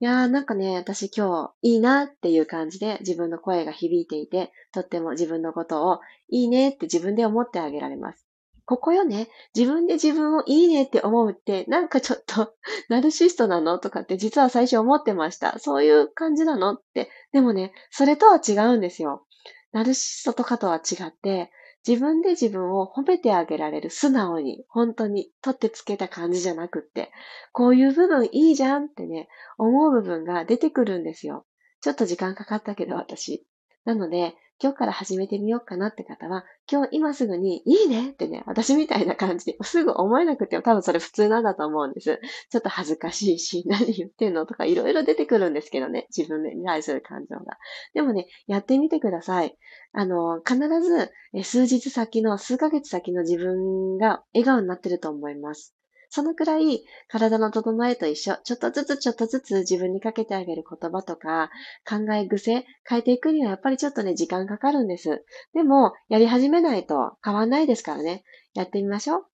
[0.00, 8.24] いやーなんかね、私今日いいなっていう感じで自分の声が響いていて、とっても自分のことをいいねって自分で思ってあげられます。
[8.64, 9.28] ここよね。
[9.56, 12.54] 自分で自分をいいねって思うって、なんかちょっと
[12.88, 13.80] ナルシストなの？
[13.80, 15.58] とかって実は最初思ってました。
[15.58, 16.74] そういう感じなの？
[16.74, 17.10] って。
[17.32, 19.26] でもね、それとは違うんですよ。
[19.72, 21.50] ナルシストとかとは違って、
[21.88, 27.10] 自分で自分を褒めてあげられる素直に、本当に取ってつけた感じじゃなくって、
[27.52, 29.26] こういう部分いいじゃんってね、
[29.56, 31.46] 思う部分が出てくるんですよ。
[31.80, 33.46] ちょっと時間かかったけど、私。
[33.86, 42.20] なので、今日から始めてみようかなって方は、今日今すぐにいいねってね、私みたいな感じですぐ思えなくても多分それ普通なんだと思うんです。
[42.50, 47.56] ちょっと恥ずかしいし、何言ってんのとかいろいろ出てくるんですけどね、自分に対する感情が。
[47.94, 49.56] でもね、やってみてください。
[49.92, 51.12] あの、必ず
[51.44, 55.77] 数日先の、数ヶ月先の自分が笑顔になってると思います。
[56.10, 58.36] そのくらい体の整えと一緒。
[58.44, 61.50] ちょっとずつちょっとずつ自分にかけてあげる言葉とか
[61.88, 65.24] 考え癖変えていくにはやっぱりちょっとね、時間かかるんです。
[65.54, 68.24] でも、やり始めないと変わんないですからね。
[68.54, 69.26] やってみましょう。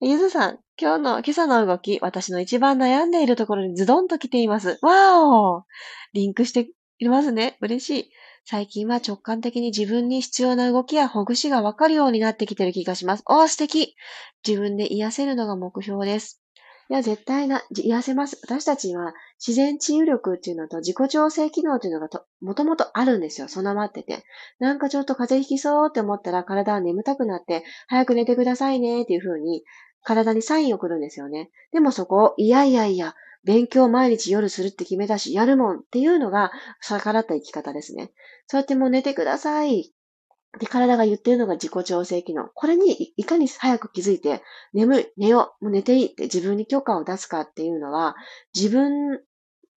[0.00, 4.78] ゆずさん、今日の、今朝の動き、私の一番悩んでいるところにズドンと来ています。
[4.82, 5.64] わお
[6.12, 7.56] リンクしていますね。
[7.60, 8.10] 嬉しい。
[8.44, 13.22] 最近は直感的に自分に必要な動きやほぐしがわかるようになってきてる気がします。
[13.26, 13.94] おー、素敵
[14.46, 16.42] 自分で癒せるのが目標です。
[16.90, 18.38] いや、絶対な、癒せます。
[18.42, 23.48] 私たちは自然治癒力っていうのと自己調整機能っていうのがともともとあるんですよ。
[23.48, 24.24] 備わってて。
[24.58, 29.62] なんかちょっと風邪ひきそうって思ったら体は眠たくなって、早く寝てくださいねっていう風に
[30.02, 31.50] 体にサインを送るんですよね。
[31.72, 33.14] でもそこを、いやいやいや、
[33.44, 38.12] 勉強毎日夜するって決めたし、やるもんっていうのが逆らった生き方ですね。
[38.46, 39.92] そうやってもう寝てください。
[40.58, 42.48] で、体が言ってるのが自己調整機能。
[42.54, 48.16] これにいかに早く気づいて、眠い、寝よう、もう寝ていいって自分に許可を出すかっていうのは、
[48.54, 49.20] 自分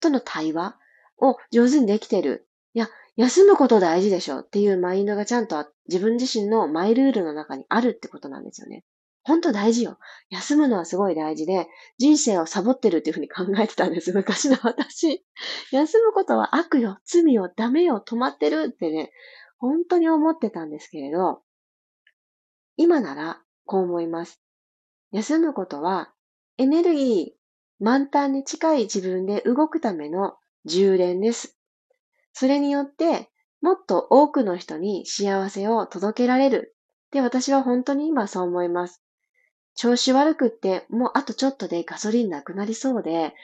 [0.00, 0.76] との対話
[1.18, 2.48] を上手にできてる。
[2.74, 8.84] いや、休むこと大事でしょっていうマインドがちゃんと自分自身のマイルールの中にあるってことなんですよね。
[9.22, 9.98] 本当大事よ。
[10.30, 11.68] 休むのはすごい大事で、
[11.98, 15.24] 人生をサボってるっていうふうに考えてたんです、昔の私。
[15.72, 19.12] 休むことは悪よ、罪よ、ダメよ、止まってるってね、
[19.58, 21.42] 本当に思ってたんですけれど、
[22.76, 24.40] 今ならこう思います。
[25.12, 26.12] 休むことは、
[26.56, 27.40] エネルギー
[27.78, 31.58] 満タンに近い自分で動くための充電です。
[32.32, 36.74] それによって、もっと多くの人に幸せを届けられる。
[37.10, 39.02] で、私は本当に今そう思います。
[39.74, 43.34] 調子悪くって、もうあとちょっとでガソリンなくなりそうで、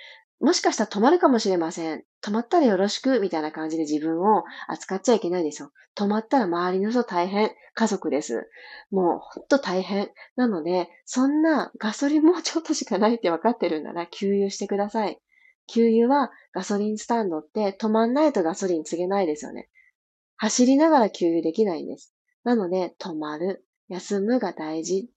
[0.41, 2.05] もしかしたら止まるかもしれません。
[2.22, 5.72] 止まったらよろしく、みたいな感じで自分を扱っちゃいけないですよ。
[5.97, 7.51] 止まったら周りの人大変。
[7.74, 8.49] 家族です。
[8.91, 10.11] もうほんと大変。
[10.35, 15.20] なので、そんなガソリンもうちょっとしかないって分かってるなら、給油してください。
[15.68, 19.68] 給油はガソリンスタンドって止まんないとガソリンつげないですよね。
[20.37, 22.14] 走りながら給油できないんです。
[22.45, 25.11] なので、止まる、休むが大事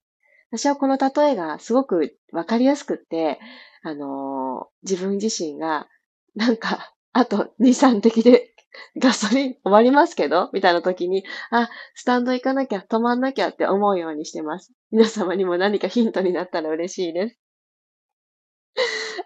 [0.52, 3.40] 私はこの例えがすごくわかりやすくって、
[3.84, 5.88] あのー、自分自身が、
[6.36, 8.54] なんか、あと2、3滴で
[8.98, 14.74] ガソリン終わりますけどみたいな時に、あ、スタンド行かなきゃ、止まんなきゃって思うようにしてます。
[14.92, 17.40] 皆様にも何かヒントになったら嬉しいです。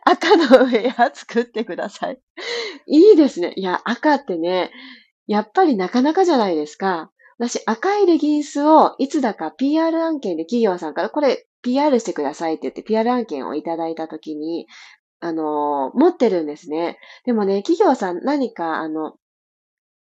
[0.06, 2.20] 赤のウェア作ってください。
[2.88, 3.54] いいですね。
[3.56, 4.72] いや、赤ってね、
[5.28, 7.12] やっぱりなかなかじゃないですか。
[7.38, 14.68] 私、赤いレギンスをいつだか PR 案件で企業さんからこれ PR してくださいって言って PR 案件をいただいたときに、
[15.20, 16.98] あの持ってるんですね。
[17.26, 19.14] でもね、企業さん何か、あの、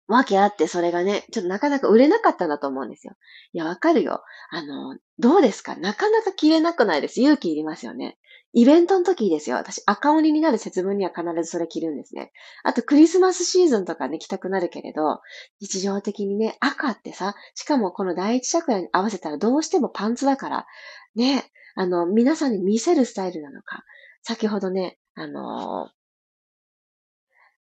[0.07, 3.14] わけあって、それがね、ちょっとなかなか売れなかったんだと思うんですよ。
[3.53, 4.22] いや、わかるよ。
[4.51, 5.76] あの、どうですか？
[5.76, 7.20] なかなか着れなくないです？
[7.20, 8.16] 勇気いりますよね。
[8.53, 9.57] イベントの時ですよ。
[9.57, 12.32] 私、赤鬼になる節分には必ずそれ着るんですね。
[12.64, 15.20] あと、クリスマスシーズンとかね、着たくなるけれど、
[15.61, 20.66] 日常的にね、赤ってさ、しかもこの第一チャクラに合わせたらどうしてもパンツだから、
[21.14, 23.84] ね、あの、皆さんに見せるスタイルなのか。
[24.22, 25.90] 先ほどね、あのー、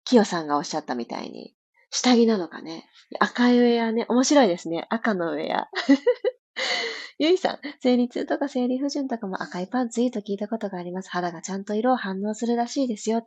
[0.04, 1.54] キヨさんがおっしゃったみたいに、
[1.90, 2.88] 下着なのかね。
[3.18, 4.86] 赤いウェアね、面白いですね。
[4.90, 5.68] 赤のウェア。
[7.18, 11.10] ゆいさん、生理痛とか生理不順とかも赤いパンツいいと聞いたことがあります。
[11.10, 13.18] 肌がちゃんと色を反応するらしいですよ。
[13.18, 13.22] あ、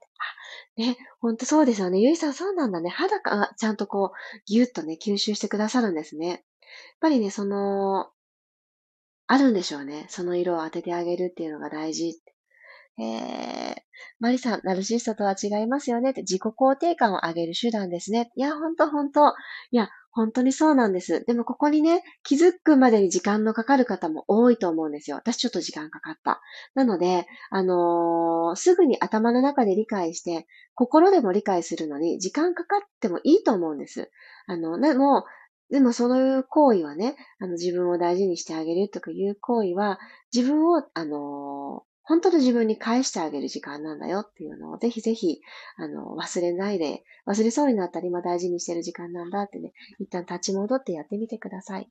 [0.77, 1.99] ね、ほんとそうですよね。
[1.99, 2.89] ゆいさんそうなんだね。
[2.89, 6.27] 肌がちゃんとこう、ぎゅっとね、吸収してくださるんですね。
[6.27, 6.39] やっ
[7.01, 8.07] ぱりね、その、
[9.27, 10.05] あるんでしょうね。
[10.07, 12.21] その色を当ててあげるっていうのが大事。
[12.97, 13.75] えー、
[14.19, 18.31] マリさん、ナルシストとは違いますよねって、自己肯定感を上げる手段ですね。
[18.35, 19.33] いや、ほんとほんと。
[19.71, 21.23] いや、本当にそうなんです。
[21.25, 25.17] でもここにね、気づくまでに時間のかかる方も多いと思うんですよ。
[25.17, 26.41] 私ちょっと時間かかった。
[26.75, 34.11] なので、あのー、すぐに頭の中で理解して、心でも理解するのに時間かかってもいいと思うんです。
[34.47, 35.25] あの、でも、
[35.69, 39.99] でもその行為はね、あの自分を大事にしてあげるとかいう行為は、
[40.33, 45.39] 自分を、あの本当の自分に返してあげる時間なんだよっていうのをぜひぜひ、
[45.77, 51.89] あの、忘れないで、忘れそうになったら今大事にしてる時間なんだってね、一旦立ち戻ってやってみてください。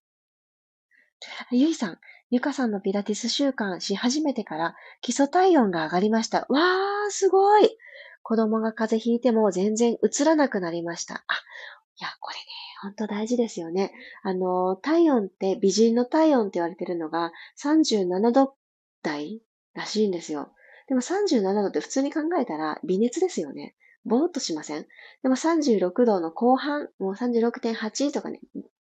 [1.52, 1.98] ゆいさん、
[2.30, 6.46] ゆかさんのピラティス習慣し始めてから基礎体温が上がりました。
[6.48, 7.76] わー、すごい
[8.22, 11.14] 子供が風邪ひいても全然映らなくなりました。
[11.14, 12.42] あ、いや、これね、
[12.82, 13.92] 本当大事ですよね。
[14.22, 18.54] あの、体温って美人の体温って言われてるのが37度
[19.02, 19.42] 台
[19.74, 20.52] らしいんですよ。
[20.88, 23.74] でも37度って普通に考えたら微熱ですよね。
[24.04, 24.86] ぼーっとしません？
[25.22, 28.40] でも36度の後半、もう36.8とかね、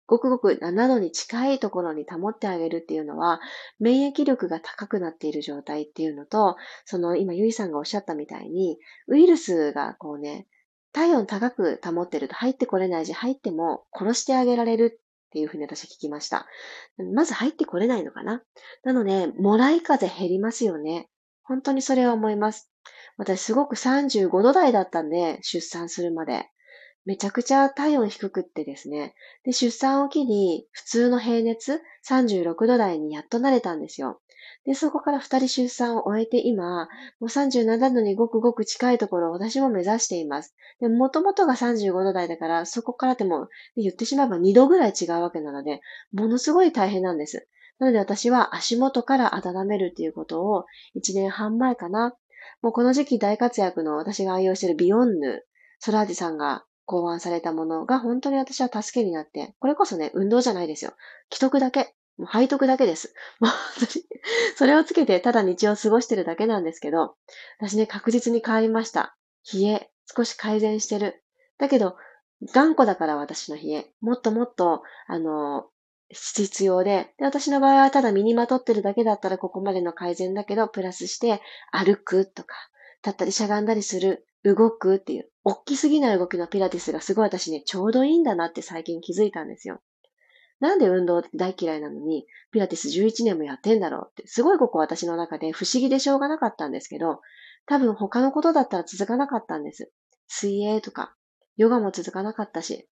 [0.07, 3.41] ごくごく7度に近いところに保ってあげるっていうのは、
[3.79, 10.47] 免疫力が高くなっている状態っていうのと、その今ゆいさんがおっしゃったみたいに、ウイルスがこうね、
[10.93, 15.01] 体温高く保ってると入ってこれないし、入っても殺してあげられる
[15.37, 16.47] っていうふうに私は聞きました。
[17.15, 18.41] まず入ってこれないのかな？
[18.85, 21.11] なので、もらい風減りますよね。
[21.43, 22.71] 本当にそれは思います。
[23.19, 26.49] 私すごく35度台だったんで、出産するまで。
[27.07, 29.15] めちゃくちゃ体温低くってですね。
[29.45, 34.21] で、出産を機に普通の平熱36度台にやっと慣れたんですよ。
[34.65, 36.89] で、そこから二人出産を終えて今、も
[37.21, 40.57] う37度にごくごく近いところを私も目指しています。
[40.81, 45.81] で、もともとが35度台だから、そこからでも言ってしまえば2度ぐらい違うわけなので、
[46.13, 47.47] ものすごい大変なんです。
[47.79, 50.65] なので私は足元から温めるっていうことを
[50.97, 52.17] 1年半前かな。
[52.63, 55.45] もうこの時期大活躍の私が愛用しているビヨンヌ、
[55.79, 60.95] ソラージさんが考案されたものが本当に私は助けになって、これこそね、運動じゃないですよ。
[61.33, 61.95] 既得だけ。
[62.17, 63.13] もう背徳だけです。
[63.41, 64.05] もう本当に、
[64.57, 67.17] それをつけてただ日を過ごしてるだけなんですけど、
[67.59, 69.17] 私ね、確実に変わりました。
[69.53, 71.23] 冷え、少し改善してる。
[71.59, 71.97] だけど、
[72.53, 73.93] 頑固だから私の冷え。
[74.01, 75.69] もっともっと、あの、
[76.09, 81.41] 必要でで、私の場合はただ身にまとってるだけだったらここまでの改善だけど、プラスして
[81.73, 82.55] 歩くとか、
[83.07, 89.81] 立ったりしゃがんだりする、動くっていう、大きすぎない動きのピラティスがすごい私ね、ちょうどいいんだなって最近気づいたんですよ。
[90.59, 97.21] なんで運動大嫌いなのに、ピラティス11年もやってんだろうって、すごいここ私の中で不思議でしょうがなかったんですけど、
[97.67, 99.93] 多分他のことだったら続かなかったんです。
[100.27, 101.15] 水泳とか、
[101.57, 102.89] ヨガも続かなかったし。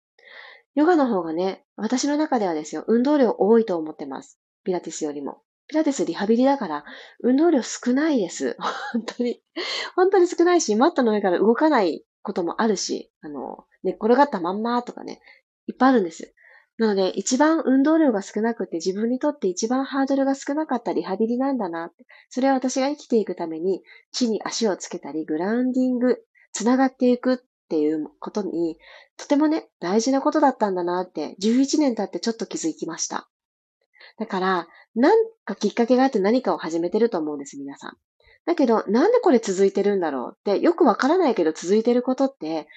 [0.75, 4.39] ヨガの方がね、私の中ではですよ、運動量多いと思ってます。
[4.65, 5.44] ピラティスよりも。
[5.69, 6.85] ピラティスリハビリだから、
[7.21, 8.57] 運動量少ないです。
[8.93, 9.43] 本当に。
[9.97, 15.21] 本当に少ないし、マットの上から動かないこともあるし、あの、寝転がったまんまとかね、
[15.67, 16.35] いっぱいあるんです。
[16.77, 21.93] なので、一番運動量が少なくて自分にとって一番ハードルが少なかったリハビリなんだな。
[22.31, 27.39] それは私が生きていくために地に足をつけたり、グラウンディング、つながっていくっ
[27.69, 28.77] ていうことに、
[29.17, 33.29] とてもね、大事なことだったんだなって、11年経ってちょっと気づきました。
[34.19, 37.97] だから、なんかきっかけがあって何かを始めてると思うんです、皆さん。
[38.47, 42.69] だけど、なんでこれ続いてるんだろうって、よくわからないけど続いてることって、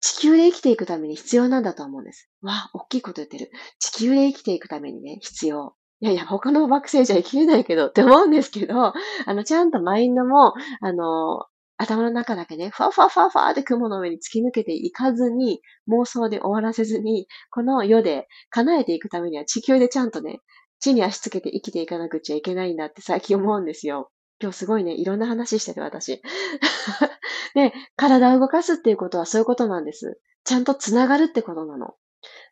[0.00, 2.30] 地球で生きていくために必要なんだと思うんです。
[2.42, 3.50] わあ大きいこと言ってる。
[3.78, 5.74] 地球で生きていくためにね、必要。
[6.00, 8.94] いやいや、他の惑星じゃ生きれないけどって思うんですけど、あ
[9.28, 11.46] の、ちゃんとマインドも、あの、
[11.78, 20.40] 頭の中だけね、ふわふわふわふわって雲の上に突き抜けていかずに、妄想で終わらせずに、この世で叶えていくためには地球でちゃんとね、
[20.80, 24.10] 地に足つけて生きていかなくちゃいけないんだって最近思うんですよ。
[24.40, 26.22] 今日すごいね、いろんな話してる私。
[27.54, 30.20] で、体を動かすっていうことはそういうことなんです。
[30.44, 31.94] ちゃんとつながるってことなの。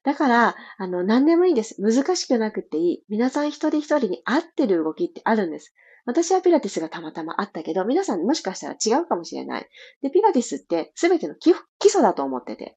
[0.03, 1.81] だから、あの、何でもいいんです。
[1.81, 3.05] 難しくなくていい。
[3.09, 5.75] 皆さん一人一人に合ってる動きってあるんです。
[6.07, 9.69] 私はピラティスがたまたまあったけど、皆さんもしかしたら違うかもしれない。
[10.03, 11.51] で、ピラティスって全ての基
[11.85, 12.77] 礎だと思ってて。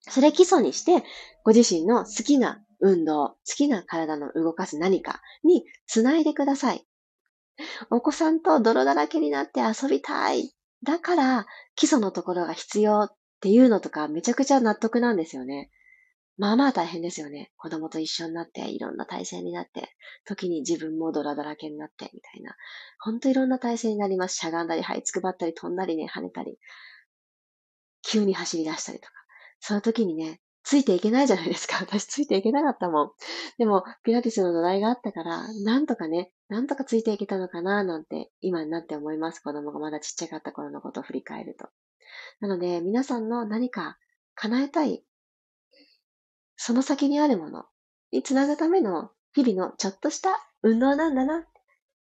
[0.00, 1.04] それ基礎にして、
[1.44, 6.86] ご自身の好きな運動、好きな体の動かす何かにつないでください。
[7.90, 10.52] お子さんと泥だらけになって遊びたい。
[10.82, 15.70] だから、基礎のところが必要っていうのとか、めちゃくちゃ納得なんですよね。
[16.36, 17.52] まあまあ大変ですよね。
[17.56, 22.56] 子供と一緒になって、いろんな体勢になって、時に自分も泥だらけになって、みたいな。
[22.98, 24.36] ほんといろんな体勢になります。
[24.36, 26.58] しゃがんだり、這いつくばったり、飛んだりね、跳ねたり。
[28.02, 29.12] 急に走り出したりとか。
[29.60, 31.76] そういう時にね、ついていけないじゃないですか。
[31.80, 33.10] 私ついていけなかったもん。
[33.58, 39.40] でも、ピラティスの土台があったから、なんとかね、なんとかついていけたのかななんて、今になって思います。
[39.40, 41.68] 子供がまだちっちゃかった頃のことを振り返ると。
[42.40, 43.98] なので、皆さんの何か
[44.34, 45.04] 叶えたい、
[46.66, 47.66] その先にあるもの
[48.10, 50.30] につなぐための日々のちょっとした
[50.62, 51.44] 運動なんだな。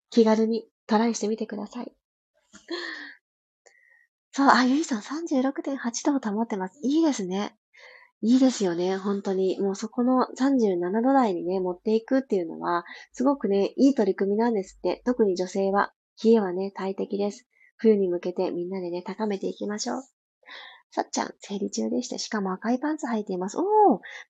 [0.09, 1.91] 気軽にトライしてみてください。
[4.32, 6.80] そう、あ、ゆいさん36.8度を保ってます。
[6.82, 7.57] いいですね。
[8.22, 9.59] いいですよね、本当に。
[9.59, 15.01] もうそこの37度台にね、持っていくっていうのは、すごくね、いい取り組みなんですって。
[15.05, 15.91] 特に女性は。
[16.24, 17.49] 冷えはね、大敵です。
[17.76, 20.03] 冬に向けてみんなでね、高めていきましょう。
[20.95, 23.57] さっちゃん、生理中でして、しかも赤いパンツ履いています。
[23.57, 23.65] おー、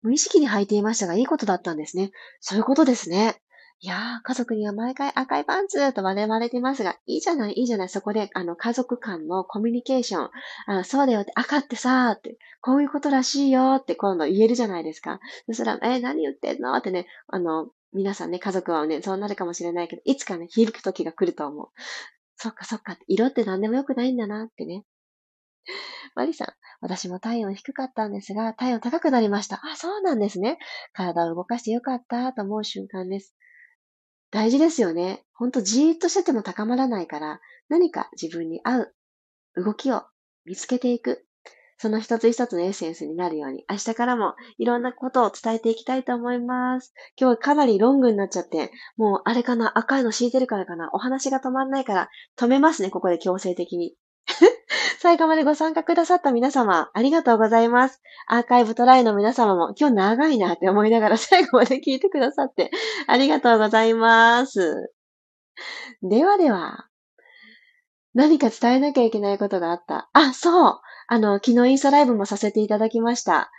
[0.02, 2.12] 無意識に履いていましたが、いいことだったんですね。
[2.40, 3.36] そういうことですね。
[3.82, 7.90] いやー、家族には毎回赤いパンツと我々てますが、いいじゃない、いいじゃない。
[7.90, 10.30] そこで、あの、家族間のコミュニケーション。
[10.68, 15.20] あそうだよって、赤ってさーって、こういうことらしいよって今度言えるじゃないですか。
[15.48, 21.68] そしたら、えー、何言ってんのってね、あの、皆さんね、家族はね、そうなるかもしれないけど、いつかね、響く時が来ると思う。
[22.38, 24.86] そっかそっかって、色って何でもよくないんだなってね。
[26.16, 26.48] マリさん、
[26.82, 29.62] 私も体温低かったんですが、体温高くなりました。
[29.64, 30.58] あ、そうなんですね。
[30.94, 33.36] 体を動かしてよかったと思う瞬間です。
[34.32, 35.24] 大事ですよね。
[35.34, 37.40] ほんとじーっとしてても高まらないから、
[37.70, 38.96] 何か自分に合う
[39.56, 40.04] 動きを
[40.46, 41.26] 見つけていく。
[41.78, 46.94] その一つ一つのエッセンスになるように、明日からもいろんなことを伝えていきたいと思います。
[47.20, 53.96] 今日はかなりロングになっちゃって、もうあれかな、赤いの敷いてるからかな、お話が止まんないから止めますね、ここで強制的に。
[55.04, 58.02] 最後までご参加くださった皆様、ありがとうございます。
[58.26, 62.72] アーカイブトライの皆様も、今日長いなって思いながら最後まで聞いてくださって、
[63.06, 64.94] ありがとうございます。
[66.04, 66.88] ではでは、
[68.14, 70.10] 何か伝えなきゃいけないことがあった。
[70.14, 70.80] あ、そう。
[71.10, 73.52] あの、昨日インスタライブもさせていただきました。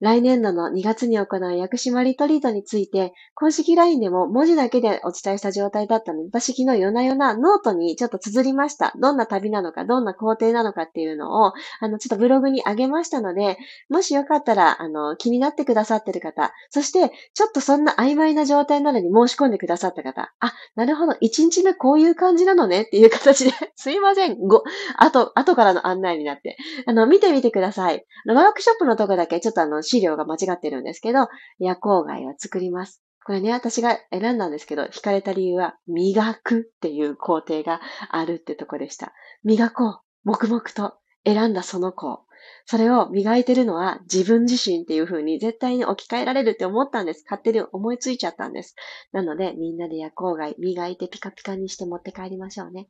[0.00, 8.94] 来年度の2月に行う屋久島リトリートについて、公式 LINE でも文字だけでお伝えした状態だったので、私昨日夜な夜なノートにちょっと綴りました。
[8.98, 13.58] どんな旅なのか、どんな行程なのかっていうのを、あの、ちょっとブログに上げましたので、
[13.90, 24.62] もしよかったら、あの、気になってくださってる方、そして、ちょっとそんな曖昧な状態なのに申し込んでくださった方、あ、なるほど、1日目こういう感じなのねっていう形で、 すいません、ご、
[24.96, 28.06] 後、後からの案内になって、あの、見てみてください。
[28.26, 31.28] ワークショップのとこだけちょっとあの、資料が間違ってるんですけど、
[31.58, 33.02] 夜光貝を作ります。
[33.26, 39.12] これね、私が選んだんですけど、惹かれた理由は、磨くっていう工程があるってとこでした。
[39.44, 40.00] 磨こう。
[40.24, 42.24] 黙々と選んだその子。
[42.66, 47.24] それを磨いてるのは自分自身っていう風に絶対に置き換えられるって思ったんです。
[47.24, 48.74] 勝手に思いついちゃったんです。
[49.12, 52.88] なので、みんなで夜光貝磨いてピカピカにして持って帰りましょうね。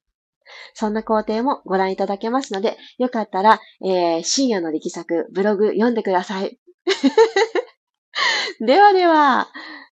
[0.74, 6.58] そんな工程もご覧いただけますので、よかったら、えー、深夜の力作、ブログ読んでください。
[8.60, 9.48] ではでは、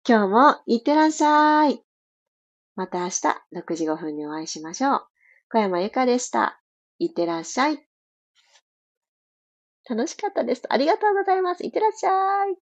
[0.08, 1.84] 今日もいってらっしゃい。
[2.76, 3.22] また明日
[3.54, 5.08] 6時5分にお会いしましょう。
[5.50, 6.62] 小山由かでした。
[7.00, 7.88] いってらっしゃい。
[9.88, 10.64] 楽しかったです。
[10.70, 11.64] ありがとうございます。
[11.64, 12.10] いってらっしゃ
[12.48, 12.65] い。